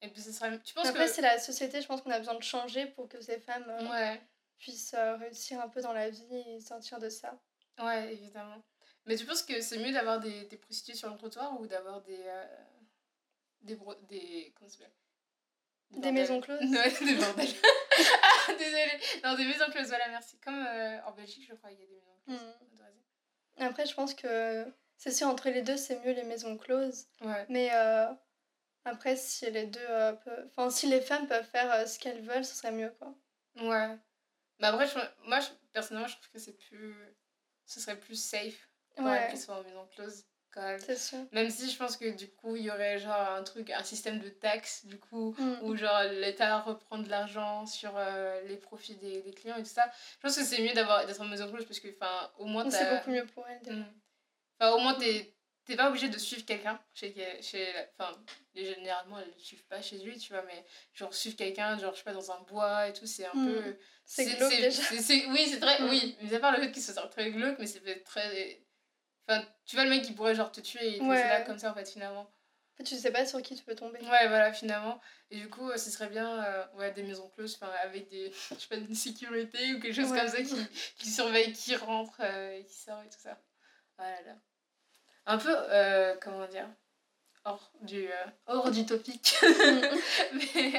[0.00, 0.60] Et puis, ce serait.
[0.60, 3.20] Tu penses Après, c'est la société, je pense qu'on a besoin de changer pour que
[3.20, 4.20] ces femmes ouais.
[4.58, 7.36] puissent réussir un peu dans la vie et sortir de ça.
[7.80, 8.62] Ouais, évidemment.
[9.06, 12.00] Mais tu penses que c'est mieux d'avoir des, des prostituées sur le trottoir ou d'avoir
[12.02, 12.24] des
[13.62, 13.76] des,
[14.08, 16.60] des, comment des, des maisons closes
[17.00, 17.48] des bordels.
[18.22, 19.00] ah, désolée.
[19.24, 20.38] Non, des maisons closes, voilà, merci.
[20.40, 22.40] Comme euh, en Belgique, je crois, il y a des maisons closes.
[23.58, 23.62] Mm.
[23.64, 27.06] Après, je pense que c'est sûr, entre les deux, c'est mieux les maisons closes.
[27.20, 27.46] Ouais.
[27.48, 28.06] Mais euh,
[28.84, 29.80] après, si les deux.
[29.88, 30.14] Euh,
[30.50, 33.14] enfin, si les femmes peuvent faire ce qu'elles veulent, ce serait mieux, quoi.
[33.56, 33.96] Ouais.
[34.58, 34.86] Mais après,
[35.26, 35.40] moi,
[35.72, 36.96] personnellement, je trouve que c'est plus.
[37.66, 39.28] Ce serait plus safe pour ouais.
[39.30, 41.18] qu'elles soient en maison close quand Sûr.
[41.32, 44.18] Même si je pense que du coup, il y aurait genre un truc, un système
[44.20, 45.58] de taxes, du coup, mm.
[45.62, 49.68] où genre l'État reprend de l'argent sur euh, les profits des, des, clients et tout
[49.68, 49.90] ça.
[50.16, 52.68] Je pense que c'est mieux d'être en maison close parce que, enfin, au moins.
[52.70, 53.74] C'est beaucoup mieux pour elle.
[53.74, 53.84] Mm.
[54.60, 55.34] Enfin, au moins, t'es
[55.64, 58.12] t'es pas obligé de suivre quelqu'un chez chez enfin
[58.54, 62.04] généralement elles suivent pas chez lui tu vois mais genre suivre quelqu'un genre je sais
[62.04, 63.46] pas dans un bois et tout c'est un mm.
[63.46, 64.82] peu c'est glauque déjà
[65.30, 68.02] oui c'est très oui mais à part le fait qu'il soit très glauque mais c'est
[68.04, 68.61] très
[69.28, 71.28] Enfin, tu vois le mec qui pourrait genre te tuer et ouais.
[71.28, 72.28] là comme ça en fait finalement.
[72.84, 74.00] tu sais pas sur qui tu peux tomber.
[74.00, 75.00] Ouais, voilà, finalement.
[75.30, 78.68] Et du coup, ce serait bien euh, ouais, des maisons closes, avec des, je sais
[78.68, 80.66] pas, une sécurité ou quelque chose comme ça qui,
[80.96, 83.38] qui surveille qui rentre euh, et qui sort et tout ça.
[83.96, 84.36] Voilà.
[85.26, 86.68] Un peu, euh, comment dire,
[87.44, 88.08] hors du,
[88.46, 89.36] hors du topic.
[90.32, 90.72] Mais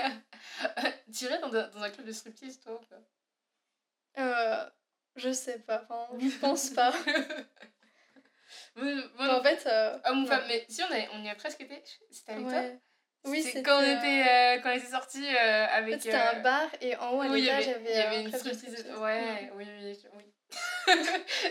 [1.14, 4.74] tu irais dans, dans, un club de striptease, toi ou pas?
[5.16, 6.91] Je sais pas, enfin, je pense pas.
[8.78, 9.68] En fait.
[9.68, 10.88] Euh, Homme ou femme, mais si on,
[11.18, 11.82] on y a presque été,
[12.12, 12.62] c'était avec toi
[13.26, 16.01] oui, c'était quand on était euh, quand on était sortis euh, avec.
[16.01, 18.86] C'était un bar et en haut à l'étage, il y avait, une striptease.
[18.99, 20.24] Ouais, oui, oui, oui.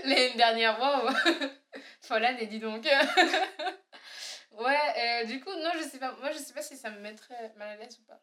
[0.04, 1.14] L'année dernière, waouh!
[2.02, 2.84] Follane, et dis donc.
[4.52, 6.14] ouais, du coup, non, je sais pas.
[6.20, 8.20] Moi, je sais pas si ça me mettrait mal à l'aise ou pas.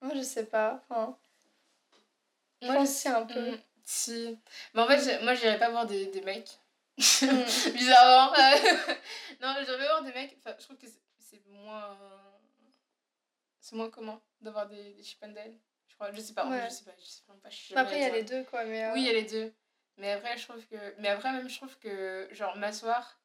[0.00, 0.82] Moi, je sais pas.
[0.82, 1.16] Enfin.
[2.62, 3.52] Moi, je pense un peu.
[3.52, 4.38] Mm, si.
[4.74, 6.58] Mais en fait, moi, j'irais pas voir des, des mecs.
[7.72, 8.32] Bizarrement.
[9.40, 10.36] non, j'aimerais voir des mecs.
[10.38, 10.86] Enfin, je trouve que
[11.18, 11.96] c'est moins.
[13.60, 15.34] C'est moins commun d'avoir des, des chip and
[15.88, 17.48] Je crois, je sais pas, je sais pas, je sais pas.
[17.48, 18.64] Je après, il y a les deux, quoi.
[18.64, 19.52] Mais Oui, il y a les deux.
[19.96, 20.94] Mais après, je trouve que.
[20.98, 23.20] Mais après, même, je trouve que, genre, m'asseoir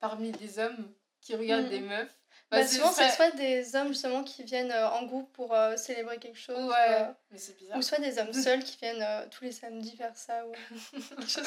[0.00, 2.14] parmi des hommes qui regardent des meufs.
[2.50, 5.76] Bah, bah souvent, c'est soit des hommes justement qui viennent euh, en groupe pour euh,
[5.76, 6.56] célébrer quelque chose.
[6.56, 7.78] Ouais, euh, mais c'est bizarre.
[7.78, 10.46] Ou soit des hommes seuls qui viennent tous les samedis faire ça.
[10.46, 11.42] Ou quelque chose comme ça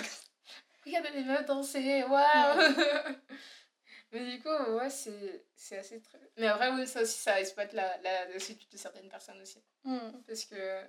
[0.86, 2.60] regardez les meufs danser, waouh
[4.12, 6.18] Mais du coup, ouais, c'est assez très.
[6.38, 9.62] Mais après, oui, ça aussi, ça exploite la, la, la solitude de certaines personnes aussi.
[9.84, 10.12] Hmm.
[10.28, 10.82] Parce que.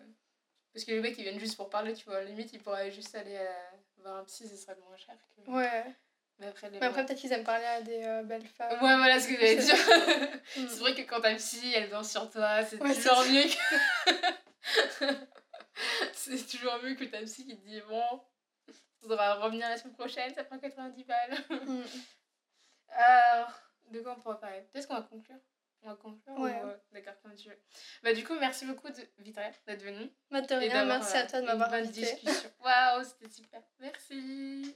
[0.73, 2.23] Parce que les mecs, ils viennent juste pour parler, tu vois.
[2.23, 3.41] Limite, ils pourraient juste aller à...
[3.41, 5.17] Euh, voir un psy, ce serait moins cher.
[5.37, 5.51] Que...
[5.51, 5.85] Ouais.
[6.39, 8.73] Mais après, les après peut-être qu'ils aiment parler à des euh, belles femmes.
[8.83, 9.77] Ouais, voilà ce que j'allais dire.
[10.55, 15.05] C'est vrai que quand ta psy, elle danse sur toi, c'est toujours mieux que.
[16.15, 18.23] c'est toujours mieux que ta psy qui te dit bon,
[19.01, 21.39] faudra revenir la semaine prochaine, ça prend 90 balles.
[21.51, 21.83] Mm.
[22.89, 23.53] Alors,
[23.91, 24.63] de quoi on pourra parler?
[24.73, 25.39] Peut-être qu'on va conclure
[25.83, 26.61] on va conclure ouais.
[26.63, 27.59] Euh, d'accord, comme tu veux.
[28.03, 29.03] Bah, du coup, merci beaucoup, de...
[29.19, 30.11] Victoria, d'être venue.
[30.31, 30.43] Bah,
[30.85, 32.03] merci à toi de m'avoir invité.
[32.03, 32.51] discussion.
[32.61, 33.63] Waouh, c'était super.
[33.79, 34.75] Merci.